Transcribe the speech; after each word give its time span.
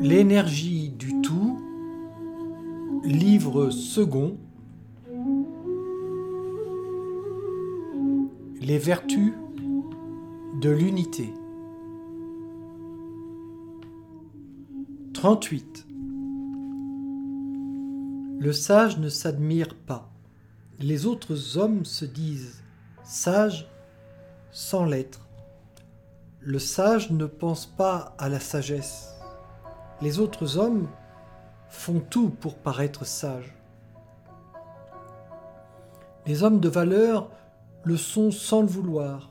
L'énergie 0.00 0.90
du 0.90 1.20
tout, 1.22 1.58
livre 3.02 3.70
second, 3.70 4.36
les 8.60 8.78
vertus 8.78 9.32
de 10.60 10.70
l'unité. 10.70 11.34
38. 15.14 15.86
Le 18.38 18.52
sage 18.52 18.98
ne 18.98 19.08
s'admire 19.08 19.74
pas. 19.74 20.12
Les 20.78 21.06
autres 21.06 21.58
hommes 21.58 21.84
se 21.84 22.04
disent 22.04 22.62
sages 23.02 23.68
sans 24.52 24.84
l'être. 24.84 25.26
Le 26.40 26.60
sage 26.60 27.10
ne 27.10 27.26
pense 27.26 27.66
pas 27.66 28.14
à 28.18 28.28
la 28.28 28.38
sagesse. 28.38 29.17
Les 30.00 30.20
autres 30.20 30.58
hommes 30.58 30.88
font 31.68 32.00
tout 32.00 32.30
pour 32.30 32.56
paraître 32.56 33.04
sages. 33.04 33.54
Les 36.26 36.42
hommes 36.42 36.60
de 36.60 36.68
valeur 36.68 37.30
le 37.84 37.96
sont 37.96 38.30
sans 38.30 38.60
le 38.60 38.68
vouloir. 38.68 39.30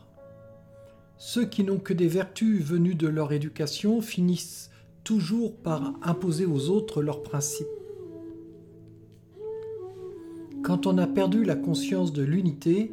Ceux 1.17 1.45
qui 1.45 1.63
n'ont 1.63 1.79
que 1.79 1.93
des 1.93 2.07
vertus 2.07 2.61
venues 2.61 2.95
de 2.95 3.07
leur 3.07 3.31
éducation 3.31 4.01
finissent 4.01 4.69
toujours 5.03 5.55
par 5.55 5.93
imposer 6.03 6.45
aux 6.45 6.69
autres 6.69 7.01
leurs 7.01 7.23
principes. 7.23 7.67
Quand 10.63 10.85
on 10.85 10.97
a 10.97 11.07
perdu 11.07 11.45
la 11.45 11.55
conscience 11.55 12.11
de 12.11 12.23
l'unité, 12.23 12.91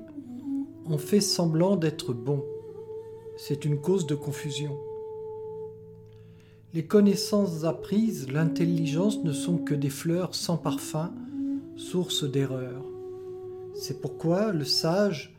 on 0.87 0.99
fait 0.99 1.21
semblant 1.21 1.77
d'être 1.77 2.13
bon. 2.13 2.45
C'est 3.37 3.65
une 3.65 3.81
cause 3.81 4.07
de 4.07 4.15
confusion. 4.15 4.79
Les 6.75 6.85
connaissances 6.85 7.63
apprises, 7.63 8.33
l'intelligence 8.33 9.23
ne 9.23 9.33
sont 9.33 9.59
que 9.59 9.77
des 9.77 9.91
fleurs 9.91 10.35
sans 10.35 10.57
parfum, 10.57 11.15
source 11.77 12.25
d'erreur. 12.25 12.83
C'est 13.77 14.01
pourquoi 14.01 14.51
le 14.51 14.65
sage 14.65 15.37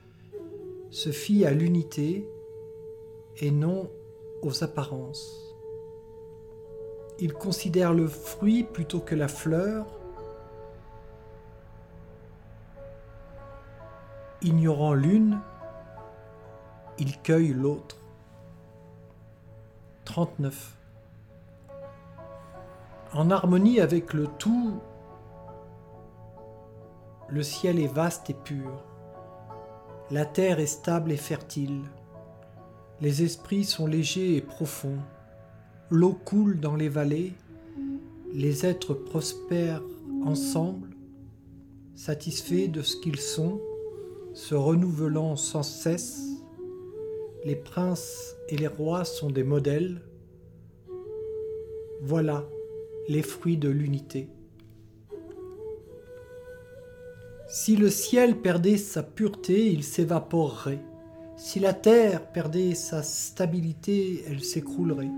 se 0.91 1.11
fie 1.11 1.45
à 1.45 1.51
l'unité 1.51 2.25
et 3.41 3.51
non 3.51 3.91
aux 4.43 4.63
apparences. 4.63 5.53
Il 7.19 7.33
considère 7.33 7.93
le 7.93 8.07
fruit 8.07 8.63
plutôt 8.63 9.01
que 9.01 9.13
la 9.13 9.27
fleur, 9.27 9.87
ignorant 14.41 14.93
l'une, 14.93 15.37
il 16.97 17.21
cueille 17.21 17.51
l'autre. 17.51 17.97
39. 20.05 20.84
En 23.15 23.31
harmonie 23.31 23.79
avec 23.79 24.13
le 24.13 24.27
tout, 24.27 24.73
le 27.29 27.43
ciel 27.43 27.79
est 27.79 27.87
vaste 27.87 28.29
et 28.29 28.33
pur, 28.33 28.83
la 30.11 30.25
terre 30.25 30.59
est 30.59 30.65
stable 30.65 31.13
et 31.13 31.17
fertile, 31.17 31.79
les 32.99 33.23
esprits 33.23 33.63
sont 33.63 33.87
légers 33.87 34.35
et 34.35 34.41
profonds, 34.41 34.99
l'eau 35.89 36.11
coule 36.11 36.59
dans 36.59 36.75
les 36.75 36.89
vallées, 36.89 37.31
les 38.33 38.65
êtres 38.65 38.93
prospèrent 38.93 39.81
ensemble, 40.25 40.89
satisfaits 41.95 42.67
de 42.67 42.81
ce 42.81 42.97
qu'ils 42.97 43.21
sont, 43.21 43.61
se 44.33 44.55
renouvelant 44.55 45.37
sans 45.37 45.63
cesse, 45.63 46.21
les 47.45 47.55
princes 47.55 48.35
et 48.49 48.57
les 48.57 48.67
rois 48.67 49.05
sont 49.05 49.29
des 49.29 49.45
modèles. 49.45 50.01
Voilà 52.01 52.43
les 53.07 53.21
fruits 53.21 53.57
de 53.57 53.69
l'unité. 53.69 54.27
Si 57.47 57.75
le 57.75 57.89
ciel 57.89 58.37
perdait 58.41 58.77
sa 58.77 59.03
pureté, 59.03 59.71
il 59.71 59.83
s'évaporerait. 59.83 60.81
Si 61.37 61.59
la 61.59 61.73
terre 61.73 62.31
perdait 62.31 62.73
sa 62.75 63.03
stabilité, 63.03 64.23
elle 64.27 64.43
s'écroulerait. 64.43 65.11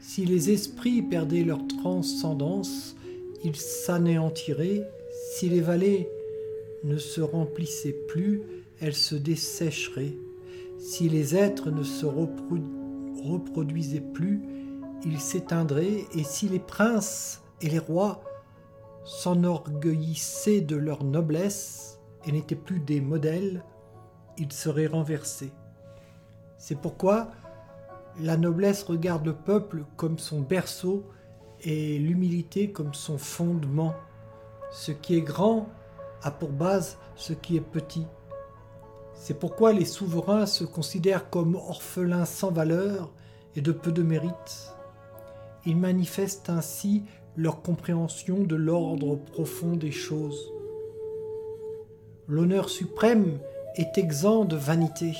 Si 0.00 0.24
les 0.26 0.50
esprits 0.50 1.02
perdaient 1.02 1.44
leur 1.44 1.66
transcendance, 1.66 2.96
ils 3.44 3.56
s'anéantiraient. 3.56 4.82
Si 5.34 5.48
les 5.48 5.60
vallées 5.60 6.08
ne 6.84 6.98
se 6.98 7.20
remplissaient 7.20 7.96
plus, 8.08 8.42
elles 8.80 8.94
se 8.94 9.14
dessécheraient. 9.14 10.16
Si 10.78 11.08
les 11.08 11.36
êtres 11.36 11.70
ne 11.70 11.84
se 11.84 12.04
reproduisaient 12.04 14.00
plus, 14.00 14.40
ils 15.04 15.20
s'éteindraient, 15.20 16.06
et 16.14 16.24
si 16.24 16.48
les 16.48 16.58
princes 16.58 17.42
et 17.60 17.68
les 17.68 17.78
rois 17.78 18.22
s'enorgueillissaient 19.04 20.60
de 20.60 20.76
leur 20.76 21.04
noblesse 21.04 22.00
et 22.24 22.32
n'étaient 22.32 22.54
plus 22.54 22.80
des 22.80 23.00
modèles, 23.00 23.64
ils 24.38 24.52
seraient 24.52 24.86
renversés. 24.86 25.52
C'est 26.56 26.80
pourquoi 26.80 27.30
la 28.20 28.36
noblesse 28.36 28.82
regarde 28.84 29.26
le 29.26 29.34
peuple 29.34 29.84
comme 29.96 30.18
son 30.18 30.40
berceau 30.40 31.04
et 31.62 31.98
l'humilité 31.98 32.70
comme 32.70 32.94
son 32.94 33.18
fondement. 33.18 33.94
Ce 34.70 34.92
qui 34.92 35.16
est 35.16 35.22
grand 35.22 35.68
a 36.22 36.30
pour 36.30 36.50
base 36.50 36.98
ce 37.16 37.32
qui 37.32 37.56
est 37.56 37.60
petit. 37.60 38.06
C'est 39.14 39.38
pourquoi 39.38 39.72
les 39.72 39.84
souverains 39.84 40.46
se 40.46 40.64
considèrent 40.64 41.30
comme 41.30 41.54
orphelins 41.54 42.24
sans 42.24 42.50
valeur 42.50 43.10
et 43.54 43.60
de 43.60 43.72
peu 43.72 43.92
de 43.92 44.02
mérite. 44.02 44.74
Ils 45.66 45.76
manifestent 45.76 46.50
ainsi 46.50 47.04
leur 47.36 47.62
compréhension 47.62 48.42
de 48.42 48.56
l'ordre 48.56 49.16
profond 49.16 49.76
des 49.76 49.92
choses. 49.92 50.52
L'honneur 52.28 52.68
suprême 52.68 53.38
est 53.76 53.98
exempt 53.98 54.44
de 54.44 54.56
vanité. 54.56 55.16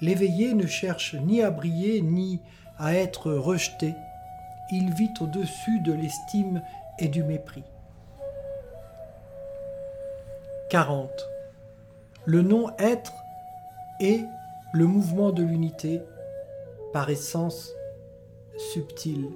L'éveillé 0.00 0.54
ne 0.54 0.66
cherche 0.66 1.14
ni 1.14 1.42
à 1.42 1.50
briller 1.50 2.02
ni 2.02 2.40
à 2.78 2.94
être 2.94 3.32
rejeté. 3.32 3.94
Il 4.70 4.92
vit 4.94 5.12
au-dessus 5.20 5.80
de 5.80 5.92
l'estime 5.92 6.62
et 6.98 7.08
du 7.08 7.22
mépris. 7.22 7.64
40 10.70 11.10
le 12.24 12.42
non-être 12.42 13.12
est 13.98 14.24
le 14.72 14.86
mouvement 14.86 15.32
de 15.32 15.42
l'unité 15.42 16.00
par 16.92 17.10
essence 17.10 17.72
subtile. 18.56 19.28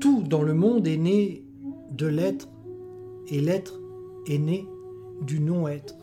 Tout 0.00 0.22
dans 0.22 0.42
le 0.42 0.54
monde 0.54 0.86
est 0.86 0.96
né 0.96 1.44
de 1.90 2.06
l'être 2.06 2.48
et 3.28 3.40
l'être 3.40 3.80
est 4.26 4.38
né 4.38 4.66
du 5.22 5.40
non-être. 5.40 5.94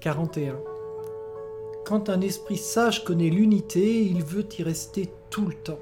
41. 0.00 0.58
Quand 1.84 2.08
un 2.08 2.20
esprit 2.20 2.56
sage 2.56 3.04
connaît 3.04 3.30
l'unité, 3.30 4.04
il 4.04 4.24
veut 4.24 4.46
y 4.58 4.62
rester 4.62 5.12
tout 5.30 5.46
le 5.46 5.54
temps. 5.54 5.78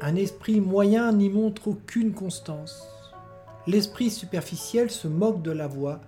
Un 0.00 0.14
esprit 0.16 0.60
moyen 0.60 1.12
n'y 1.12 1.28
montre 1.28 1.68
aucune 1.68 2.12
constance. 2.12 2.86
L'esprit 3.66 4.10
superficiel 4.10 4.90
se 4.90 5.08
moque 5.08 5.42
de 5.42 5.50
la 5.50 5.66
voix. 5.66 6.00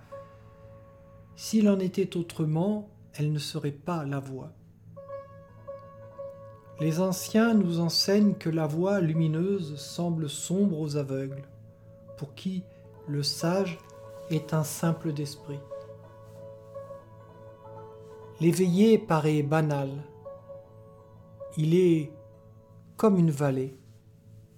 S'il 1.35 1.69
en 1.69 1.79
était 1.79 2.17
autrement, 2.17 2.89
elle 3.13 3.31
ne 3.31 3.39
serait 3.39 3.71
pas 3.71 4.03
la 4.03 4.19
voix. 4.19 4.51
Les 6.79 6.99
anciens 6.99 7.53
nous 7.53 7.79
enseignent 7.79 8.33
que 8.33 8.49
la 8.49 8.65
voie 8.65 8.99
lumineuse 8.99 9.75
semble 9.77 10.29
sombre 10.29 10.79
aux 10.79 10.97
aveugles, 10.97 11.43
pour 12.17 12.33
qui 12.33 12.63
le 13.07 13.21
sage 13.21 13.77
est 14.29 14.53
un 14.53 14.63
simple 14.63 15.13
d'esprit. 15.13 15.59
L'éveillé 18.39 18.97
paraît 18.97 19.43
banal. 19.43 19.89
Il 21.57 21.75
est 21.75 22.11
comme 22.97 23.17
une 23.17 23.31
vallée 23.31 23.77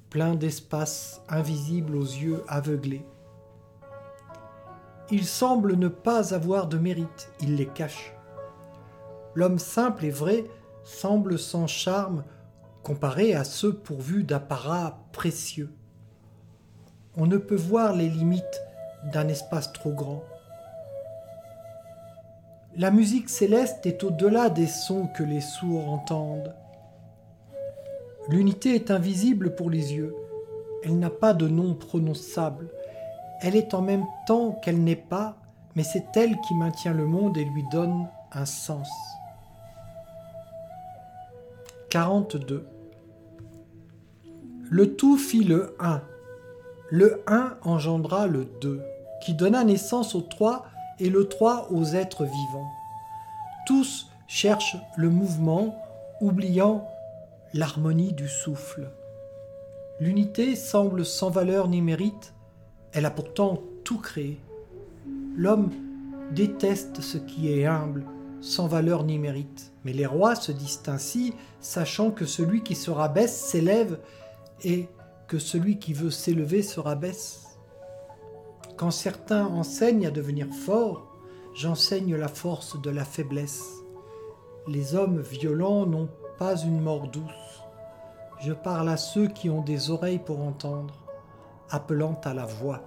plein 0.09 0.35
d'espaces 0.35 1.21
invisibles 1.27 1.97
aux 1.97 2.05
yeux 2.05 2.41
aveuglés. 2.47 3.05
Il 5.11 5.25
semble 5.25 5.75
ne 5.75 5.89
pas 5.89 6.33
avoir 6.33 6.67
de 6.67 6.77
mérite, 6.77 7.31
il 7.41 7.57
les 7.57 7.67
cache. 7.67 8.13
L'homme 9.33 9.59
simple 9.59 10.05
et 10.05 10.09
vrai 10.09 10.45
semble 10.85 11.37
sans 11.39 11.67
charme 11.67 12.23
comparé 12.83 13.33
à 13.33 13.43
ceux 13.43 13.73
pourvus 13.73 14.23
d'apparats 14.23 14.99
précieux. 15.11 15.73
On 17.17 17.25
ne 17.25 17.37
peut 17.37 17.55
voir 17.55 17.93
les 17.93 18.07
limites 18.07 18.61
d'un 19.11 19.27
espace 19.27 19.73
trop 19.73 19.91
grand. 19.91 20.23
La 22.77 22.91
musique 22.91 23.29
céleste 23.29 23.85
est 23.85 24.03
au-delà 24.03 24.49
des 24.49 24.67
sons 24.67 25.07
que 25.07 25.23
les 25.23 25.41
sourds 25.41 25.89
entendent. 25.89 26.53
L'unité 28.29 28.75
est 28.75 28.91
invisible 28.91 29.55
pour 29.55 29.69
les 29.69 29.93
yeux. 29.93 30.15
Elle 30.83 30.99
n'a 30.99 31.09
pas 31.09 31.33
de 31.33 31.47
nom 31.47 31.73
prononçable. 31.73 32.69
Elle 33.41 33.55
est 33.55 33.73
en 33.73 33.81
même 33.81 34.05
temps 34.27 34.51
qu'elle 34.61 34.83
n'est 34.83 34.95
pas, 34.95 35.37
mais 35.75 35.83
c'est 35.83 36.05
elle 36.15 36.39
qui 36.41 36.53
maintient 36.53 36.93
le 36.93 37.05
monde 37.05 37.37
et 37.37 37.45
lui 37.45 37.63
donne 37.71 38.07
un 38.31 38.45
sens. 38.45 38.89
42. 41.95 42.67
Le 44.69 44.95
tout 44.97 45.15
fit 45.15 45.45
le 45.45 45.77
1. 45.79 46.01
Le 46.89 47.23
1 47.25 47.55
engendra 47.61 48.27
le 48.27 48.43
2, 48.59 48.81
qui 49.23 49.33
donna 49.33 49.63
naissance 49.63 50.13
au 50.13 50.19
3 50.19 50.65
et 50.99 51.09
le 51.09 51.29
3 51.29 51.69
aux 51.71 51.85
êtres 51.85 52.25
vivants. 52.25 52.69
Tous 53.65 54.07
cherchent 54.27 54.75
le 54.97 55.09
mouvement, 55.09 55.73
oubliant 56.19 56.85
l'harmonie 57.53 58.11
du 58.11 58.27
souffle. 58.27 58.89
L'unité 60.01 60.57
semble 60.57 61.05
sans 61.05 61.29
valeur 61.29 61.69
ni 61.69 61.81
mérite, 61.81 62.33
elle 62.91 63.05
a 63.05 63.09
pourtant 63.09 63.61
tout 63.85 63.99
créé. 63.99 64.37
L'homme 65.37 65.71
déteste 66.31 66.99
ce 66.99 67.17
qui 67.17 67.53
est 67.53 67.65
humble, 67.65 68.03
sans 68.45 68.67
valeur 68.67 69.03
ni 69.03 69.17
mérite. 69.17 69.73
Mais 69.83 69.91
les 69.91 70.05
rois 70.05 70.35
se 70.35 70.51
disent 70.51 70.83
ainsi, 70.87 71.33
sachant 71.59 72.11
que 72.11 72.25
celui 72.25 72.61
qui 72.61 72.75
se 72.75 72.91
rabaisse 72.91 73.35
s'élève 73.35 73.99
et 74.63 74.87
que 75.27 75.39
celui 75.39 75.79
qui 75.79 75.93
veut 75.93 76.11
s'élever 76.11 76.61
se 76.61 76.79
rabaisse. 76.79 77.57
Quand 78.77 78.91
certains 78.91 79.47
enseignent 79.47 80.05
à 80.05 80.11
devenir 80.11 80.47
forts, 80.53 81.07
j'enseigne 81.55 82.15
la 82.15 82.27
force 82.27 82.79
de 82.79 82.91
la 82.91 83.03
faiblesse. 83.03 83.65
Les 84.67 84.93
hommes 84.95 85.21
violents 85.21 85.87
n'ont 85.87 86.09
pas 86.37 86.55
une 86.57 86.81
mort 86.81 87.07
douce. 87.07 87.63
Je 88.41 88.53
parle 88.53 88.89
à 88.89 88.97
ceux 88.97 89.27
qui 89.27 89.49
ont 89.49 89.61
des 89.61 89.89
oreilles 89.89 90.19
pour 90.19 90.41
entendre, 90.41 90.93
appelant 91.71 92.19
à 92.23 92.33
la 92.35 92.45
voix. 92.45 92.81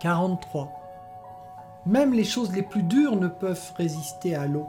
43. 0.00 0.79
Même 1.86 2.12
les 2.12 2.24
choses 2.24 2.52
les 2.52 2.62
plus 2.62 2.82
dures 2.82 3.16
ne 3.16 3.28
peuvent 3.28 3.72
résister 3.76 4.34
à 4.34 4.46
l'eau. 4.46 4.68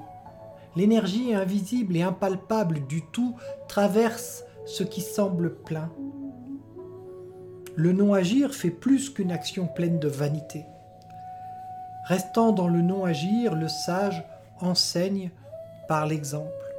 L'énergie 0.76 1.34
invisible 1.34 1.98
et 1.98 2.02
impalpable 2.02 2.88
du 2.88 3.02
tout 3.12 3.36
traverse 3.68 4.44
ce 4.66 4.84
qui 4.84 5.02
semble 5.02 5.56
plein. 5.56 5.92
Le 7.76 7.92
non-agir 7.92 8.54
fait 8.54 8.70
plus 8.70 9.10
qu'une 9.10 9.32
action 9.32 9.68
pleine 9.68 10.00
de 10.00 10.08
vanité. 10.08 10.66
Restant 12.06 12.52
dans 12.52 12.68
le 12.68 12.82
non-agir, 12.82 13.56
le 13.56 13.68
sage 13.68 14.24
enseigne 14.60 15.32
par 15.88 16.06
l'exemple. 16.06 16.71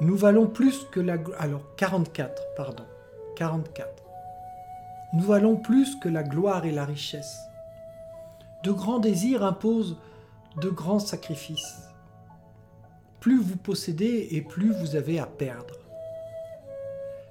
Nous 0.00 0.16
valons 0.16 0.46
plus 0.46 0.84
que 0.90 1.00
la... 1.00 1.16
Alors, 1.38 1.62
44, 1.76 2.42
pardon. 2.54 2.84
44. 3.36 3.88
Nous 5.14 5.22
valons 5.22 5.56
plus 5.56 5.96
que 5.96 6.08
la 6.08 6.22
gloire 6.22 6.66
et 6.66 6.72
la 6.72 6.84
richesse. 6.84 7.38
De 8.62 8.72
grands 8.72 8.98
désirs 8.98 9.42
imposent 9.42 9.96
de 10.60 10.68
grands 10.68 10.98
sacrifices. 10.98 11.88
Plus 13.20 13.40
vous 13.40 13.56
possédez 13.56 14.28
et 14.32 14.42
plus 14.42 14.72
vous 14.72 14.96
avez 14.96 15.18
à 15.18 15.26
perdre. 15.26 15.74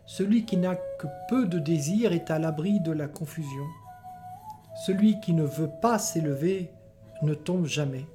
Celui 0.07 0.45
qui 0.45 0.57
n'a 0.57 0.75
que 0.75 1.07
peu 1.29 1.45
de 1.45 1.59
désirs 1.59 2.13
est 2.13 2.31
à 2.31 2.39
l'abri 2.39 2.79
de 2.79 2.91
la 2.91 3.07
confusion. 3.07 3.65
Celui 4.85 5.19
qui 5.19 5.33
ne 5.33 5.43
veut 5.43 5.71
pas 5.81 5.99
s'élever 5.99 6.71
ne 7.21 7.33
tombe 7.33 7.65
jamais. 7.65 8.05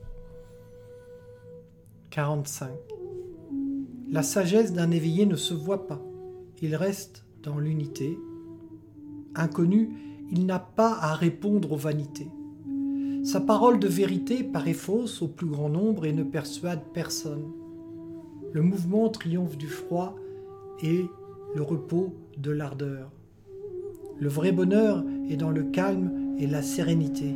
45. 2.10 2.70
La 4.12 4.24
sagesse 4.24 4.72
d'un 4.72 4.90
éveillé 4.90 5.24
ne 5.24 5.36
se 5.36 5.54
voit 5.54 5.86
pas, 5.86 6.02
il 6.60 6.74
reste 6.74 7.24
dans 7.44 7.60
l'unité. 7.60 8.18
Inconnu, 9.36 9.90
il 10.32 10.46
n'a 10.46 10.58
pas 10.58 10.98
à 11.00 11.14
répondre 11.14 11.70
aux 11.70 11.76
vanités. 11.76 12.26
Sa 13.22 13.40
parole 13.40 13.78
de 13.78 13.86
vérité 13.86 14.42
paraît 14.42 14.72
fausse 14.72 15.22
au 15.22 15.28
plus 15.28 15.46
grand 15.46 15.68
nombre 15.68 16.06
et 16.06 16.12
ne 16.12 16.24
persuade 16.24 16.82
personne. 16.92 17.52
Le 18.52 18.62
mouvement 18.62 19.08
triomphe 19.10 19.56
du 19.56 19.68
froid 19.68 20.16
et 20.82 21.04
le 21.54 21.62
repos 21.62 22.12
de 22.36 22.50
l'ardeur. 22.50 23.12
Le 24.18 24.28
vrai 24.28 24.50
bonheur 24.50 25.04
est 25.28 25.36
dans 25.36 25.50
le 25.50 25.62
calme 25.62 26.34
et 26.36 26.48
la 26.48 26.62
sérénité. 26.62 27.32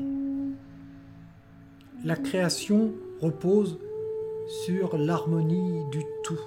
La 2.05 2.17
création 2.17 2.93
repose 3.21 3.79
sur 4.65 4.99
l'harmonie 4.99 5.85
du 5.93 6.03
tout. 6.25 6.41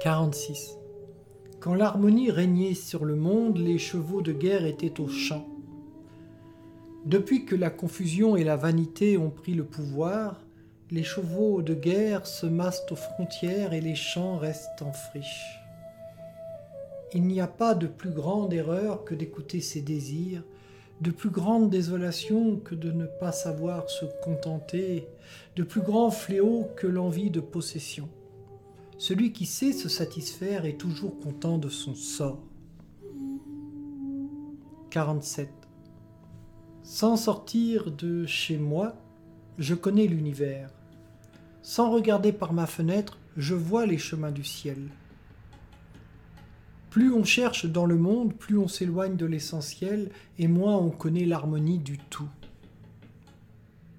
46. 0.00 0.78
Quand 1.58 1.74
l'harmonie 1.74 2.30
régnait 2.30 2.74
sur 2.74 3.04
le 3.04 3.16
monde, 3.16 3.58
les 3.58 3.78
chevaux 3.78 4.22
de 4.22 4.32
guerre 4.32 4.64
étaient 4.64 5.00
au 5.00 5.08
champ. 5.08 5.44
Depuis 7.04 7.44
que 7.44 7.56
la 7.56 7.70
confusion 7.70 8.36
et 8.36 8.44
la 8.44 8.56
vanité 8.56 9.18
ont 9.18 9.30
pris 9.30 9.54
le 9.54 9.64
pouvoir, 9.64 10.40
les 10.92 11.02
chevaux 11.02 11.62
de 11.62 11.74
guerre 11.74 12.28
se 12.28 12.46
massent 12.46 12.86
aux 12.92 12.96
frontières 12.96 13.72
et 13.72 13.80
les 13.80 13.96
champs 13.96 14.36
restent 14.36 14.82
en 14.82 14.92
friche. 14.92 15.58
Il 17.12 17.22
n'y 17.22 17.40
a 17.40 17.48
pas 17.48 17.74
de 17.74 17.88
plus 17.88 18.10
grande 18.10 18.52
erreur 18.52 19.04
que 19.04 19.16
d'écouter 19.16 19.60
ses 19.60 19.80
désirs, 19.80 20.44
de 21.00 21.10
plus 21.10 21.30
grande 21.30 21.70
désolation 21.70 22.56
que 22.56 22.76
de 22.76 22.92
ne 22.92 23.06
pas 23.06 23.32
savoir 23.32 23.90
se 23.90 24.04
contenter, 24.22 25.08
de 25.56 25.64
plus 25.64 25.80
grand 25.80 26.12
fléau 26.12 26.68
que 26.76 26.86
l'envie 26.86 27.30
de 27.30 27.40
possession. 27.40 28.08
Celui 28.98 29.32
qui 29.32 29.46
sait 29.46 29.72
se 29.72 29.88
satisfaire 29.88 30.64
est 30.64 30.76
toujours 30.76 31.20
content 31.20 31.56
de 31.56 31.68
son 31.68 31.94
sort. 31.94 32.42
47. 34.90 35.48
Sans 36.82 37.16
sortir 37.16 37.92
de 37.92 38.26
chez 38.26 38.58
moi, 38.58 38.96
je 39.56 39.76
connais 39.76 40.08
l'univers. 40.08 40.70
Sans 41.62 41.92
regarder 41.92 42.32
par 42.32 42.52
ma 42.52 42.66
fenêtre, 42.66 43.18
je 43.36 43.54
vois 43.54 43.86
les 43.86 43.98
chemins 43.98 44.32
du 44.32 44.42
ciel. 44.42 44.88
Plus 46.90 47.12
on 47.12 47.22
cherche 47.22 47.66
dans 47.66 47.86
le 47.86 47.96
monde, 47.96 48.34
plus 48.34 48.58
on 48.58 48.66
s'éloigne 48.66 49.14
de 49.14 49.26
l'essentiel, 49.26 50.10
et 50.40 50.48
moins 50.48 50.76
on 50.76 50.90
connaît 50.90 51.24
l'harmonie 51.24 51.78
du 51.78 51.98
tout. 51.98 52.28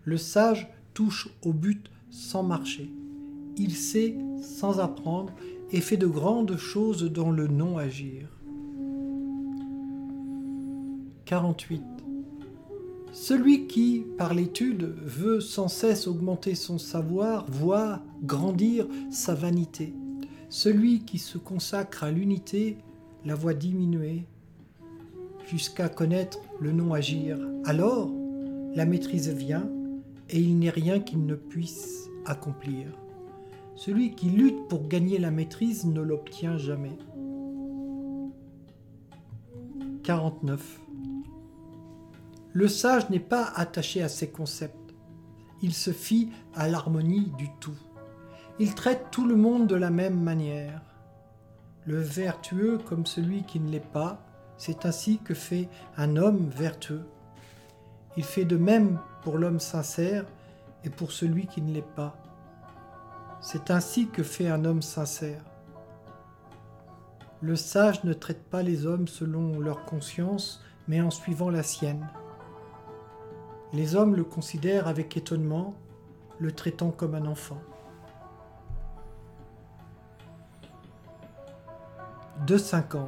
Le 0.04 0.18
sage 0.18 0.68
touche 0.94 1.30
au 1.42 1.54
but 1.54 1.90
sans 2.10 2.44
marcher 2.44 2.92
il 3.60 3.76
sait 3.76 4.16
sans 4.42 4.80
apprendre 4.80 5.34
et 5.72 5.82
fait 5.82 5.98
de 5.98 6.08
grandes 6.08 6.58
choses 6.58 7.04
dans 7.04 7.30
le 7.30 7.48
non-agir. 7.48 8.28
48. 11.26 11.84
Celui 13.12 13.68
qui, 13.68 14.06
par 14.18 14.34
l'étude, 14.34 14.96
veut 15.04 15.42
sans 15.42 15.68
cesse 15.68 16.08
augmenter 16.08 16.56
son 16.56 16.78
savoir, 16.78 17.46
voit 17.52 18.02
grandir 18.24 18.88
sa 19.12 19.36
vanité. 19.36 19.94
Celui 20.50 21.02
qui 21.02 21.20
se 21.20 21.38
consacre 21.38 22.04
à 22.04 22.12
l'unité 22.12 22.78
la 23.26 23.36
voit 23.36 23.54
diminuer 23.54 24.26
jusqu'à 25.48 25.90
connaître 25.90 26.40
le 26.60 26.72
non-agir. 26.72 27.38
Alors, 27.66 28.10
la 28.74 28.86
maîtrise 28.86 29.30
vient 29.30 29.70
et 30.30 30.40
il 30.40 30.58
n'est 30.58 30.70
rien 30.70 31.00
qu'il 31.00 31.26
ne 31.26 31.36
puisse 31.36 32.10
accomplir. 32.26 32.88
Celui 33.80 34.14
qui 34.14 34.30
lutte 34.30 34.68
pour 34.68 34.90
gagner 34.90 35.20
la 35.20 35.32
maîtrise 35.32 35.86
ne 35.86 36.02
l'obtient 36.02 36.58
jamais. 36.58 36.98
49. 40.04 40.82
Le 42.52 42.68
sage 42.68 43.10
n'est 43.10 43.22
pas 43.22 43.46
attaché 43.56 44.04
à 44.04 44.10
ses 44.10 44.32
concepts. 44.32 44.94
Il 45.62 45.74
se 45.74 45.92
fie 45.92 46.30
à 46.56 46.68
l'harmonie 46.68 47.32
du 47.38 47.48
tout. 47.62 47.78
Il 48.60 48.76
traite 48.76 49.12
tout 49.12 49.26
le 49.26 49.38
monde 49.38 49.68
de 49.68 49.76
la 49.76 49.92
même 49.92 50.20
manière. 50.20 50.82
Le 51.86 52.02
vertueux 52.02 52.80
comme 52.80 53.06
celui 53.06 53.44
qui 53.44 53.62
ne 53.62 53.72
l'est 53.72 53.80
pas, 53.80 54.22
c'est 54.58 54.86
ainsi 54.86 55.20
que 55.20 55.34
fait 55.34 55.70
un 55.96 56.18
homme 56.18 56.50
vertueux. 56.50 57.06
Il 58.18 58.26
fait 58.26 58.44
de 58.44 58.58
même 58.58 59.00
pour 59.24 59.38
l'homme 59.38 59.62
sincère 59.62 60.26
et 60.84 60.90
pour 60.90 61.14
celui 61.14 61.48
qui 61.48 61.62
ne 61.62 61.72
l'est 61.72 61.96
pas. 61.96 62.18
C'est 63.42 63.72
ainsi 63.72 64.08
que 64.10 64.24
fait 64.24 64.50
un 64.50 64.66
homme 64.66 64.82
sincère. 64.82 65.44
Le 67.42 67.56
sage 67.56 68.04
ne 68.04 68.12
traite 68.12 68.44
pas 68.44 68.64
les 68.64 68.86
hommes 68.86 69.08
selon 69.08 69.60
leur 69.60 69.86
conscience, 69.86 70.62
mais 70.90 71.00
en 71.00 71.10
suivant 71.10 71.50
la 71.50 71.64
sienne. 71.64 72.10
Les 73.72 73.96
hommes 73.96 74.16
le 74.16 74.26
considèrent 74.26 74.88
avec 74.88 75.16
étonnement, 75.16 75.76
le 76.40 76.52
traitant 76.52 76.92
comme 76.92 77.16
un 77.16 77.26
enfant. 77.26 77.62
2.50 82.46 83.06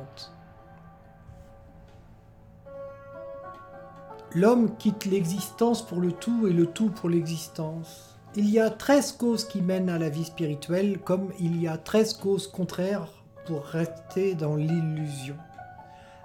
L'homme 4.33 4.77
quitte 4.77 5.05
l'existence 5.05 5.85
pour 5.85 5.99
le 5.99 6.13
tout 6.13 6.47
et 6.47 6.53
le 6.53 6.67
tout 6.67 6.89
pour 6.89 7.09
l'existence. 7.09 8.10
Il 8.37 8.49
y 8.49 8.59
a 8.59 8.69
13 8.69 9.11
causes 9.13 9.43
qui 9.43 9.61
mènent 9.61 9.89
à 9.89 9.97
la 9.97 10.07
vie 10.07 10.23
spirituelle, 10.23 10.99
comme 10.99 11.33
il 11.37 11.61
y 11.61 11.67
a 11.67 11.77
13 11.77 12.13
causes 12.13 12.47
contraires 12.47 13.11
pour 13.45 13.65
rester 13.65 14.35
dans 14.35 14.55
l'illusion. 14.55 15.35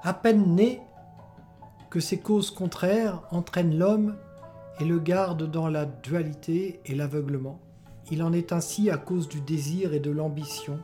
À 0.04 0.14
peine 0.14 0.54
né 0.54 0.80
que 1.90 1.98
ces 1.98 2.20
causes 2.20 2.52
contraires 2.52 3.22
entraînent 3.32 3.76
l'homme 3.76 4.16
et 4.78 4.84
le 4.84 5.00
gardent 5.00 5.50
dans 5.50 5.68
la 5.68 5.84
dualité 5.84 6.78
et 6.84 6.94
l'aveuglement. 6.94 7.58
Il 8.12 8.22
en 8.22 8.32
est 8.32 8.52
ainsi 8.52 8.88
à 8.88 8.98
cause 8.98 9.28
du 9.28 9.40
désir 9.40 9.92
et 9.92 9.98
de 9.98 10.12
l'ambition. 10.12 10.78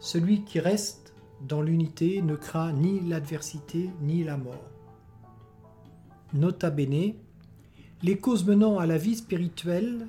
Celui 0.00 0.44
qui 0.44 0.60
reste 0.60 1.14
dans 1.40 1.62
l'unité 1.62 2.20
ne 2.20 2.36
craint 2.36 2.72
ni 2.72 3.00
l'adversité 3.00 3.88
ni 4.02 4.22
la 4.22 4.36
mort. 4.36 4.68
Nota 6.34 6.68
bene, 6.68 7.14
les 8.02 8.18
causes 8.18 8.44
menant 8.44 8.78
à 8.78 8.86
la 8.86 8.96
vie 8.96 9.16
spirituelle 9.16 10.06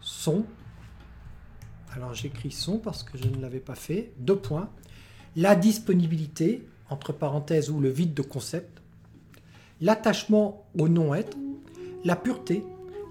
sont, 0.00 0.44
alors 1.92 2.14
j'écris 2.14 2.50
sont 2.50 2.78
parce 2.78 3.02
que 3.02 3.16
je 3.18 3.28
ne 3.28 3.40
l'avais 3.40 3.60
pas 3.60 3.74
fait, 3.74 4.12
deux 4.18 4.36
points, 4.36 4.70
la 5.36 5.54
disponibilité, 5.54 6.66
entre 6.88 7.12
parenthèses, 7.12 7.70
ou 7.70 7.80
le 7.80 7.88
vide 7.88 8.14
de 8.14 8.22
concept, 8.22 8.80
l'attachement 9.80 10.66
au 10.78 10.88
non-être, 10.88 11.36
la 12.04 12.16
pureté, 12.16 12.64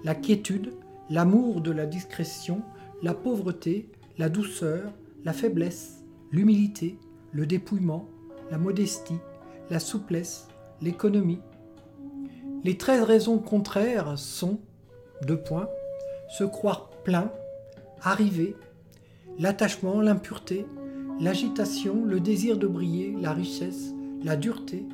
la 0.04 0.14
quiétude, 0.14 0.72
l'amour 1.10 1.60
de 1.60 1.70
la 1.70 1.86
discrétion, 1.86 2.62
la 3.02 3.14
pauvreté, 3.14 3.88
la 4.18 4.28
douceur, 4.28 4.92
la 5.24 5.32
faiblesse, 5.32 6.04
l'humilité, 6.32 6.98
le 7.32 7.46
dépouillement, 7.46 8.08
la 8.50 8.58
modestie, 8.58 9.18
la 9.70 9.78
souplesse, 9.78 10.48
l'économie. 10.80 11.40
Les 12.66 12.76
treize 12.76 13.04
raisons 13.04 13.38
contraires 13.38 14.18
sont, 14.18 14.58
deux 15.22 15.36
points, 15.38 15.68
se 16.36 16.42
croire 16.42 16.90
plein, 17.04 17.30
arriver, 18.02 18.56
l'attachement, 19.38 20.00
l'impureté, 20.00 20.66
l'agitation, 21.20 22.04
le 22.04 22.18
désir 22.18 22.58
de 22.58 22.66
briller, 22.66 23.14
la 23.20 23.32
richesse, 23.32 23.94
la 24.24 24.34
dureté, 24.34 24.84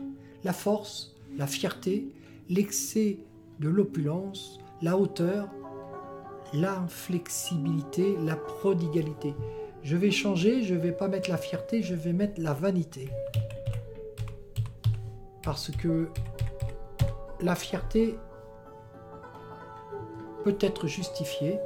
la 0.45 0.53
force, 0.53 1.17
la 1.39 1.47
fierté, 1.47 2.09
l'excès 2.51 3.21
de 3.59 3.71
l'opulence, 3.71 4.61
la 4.83 4.99
hauteur, 4.99 5.49
l'inflexibilité, 6.53 8.19
la 8.23 8.37
prodigalité. 8.37 9.35
Je 9.83 9.97
vais 9.97 10.11
changer, 10.11 10.63
je 10.63 10.75
ne 10.75 10.79
vais 10.79 10.93
pas 10.93 11.09
mettre 11.09 11.31
la 11.31 11.39
fierté, 11.39 11.83
je 11.83 11.95
vais 11.95 12.13
mettre 12.13 12.39
la 12.39 12.53
vanité. 12.53 13.09
Parce 15.43 15.71
que 15.71 16.11
la 17.43 17.55
fierté 17.55 18.19
peut 20.45 20.57
être 20.61 20.87
justifiée 20.87 21.59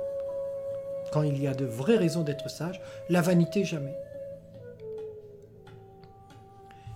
quand 1.12 1.22
il 1.22 1.40
y 1.40 1.46
a 1.46 1.54
de 1.54 1.64
vraies 1.64 1.96
raisons 1.96 2.22
d'être 2.22 2.50
sage, 2.50 2.80
la 3.08 3.22
vanité 3.22 3.64
jamais. 3.64 3.94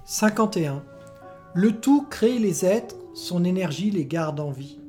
51. 0.05 0.83
Le 1.55 1.81
tout 1.81 2.07
crée 2.09 2.39
les 2.39 2.65
êtres, 2.65 2.97
son 3.15 3.45
énergie 3.45 3.91
les 3.91 4.07
garde 4.07 4.41
en 4.41 4.51
vie. 4.51 4.81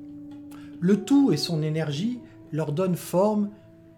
Le 0.80 1.04
tout 1.06 1.32
et 1.32 1.38
son 1.38 1.62
énergie 1.62 2.20
leur 2.52 2.72
donnent 2.72 2.96
forme 2.96 3.52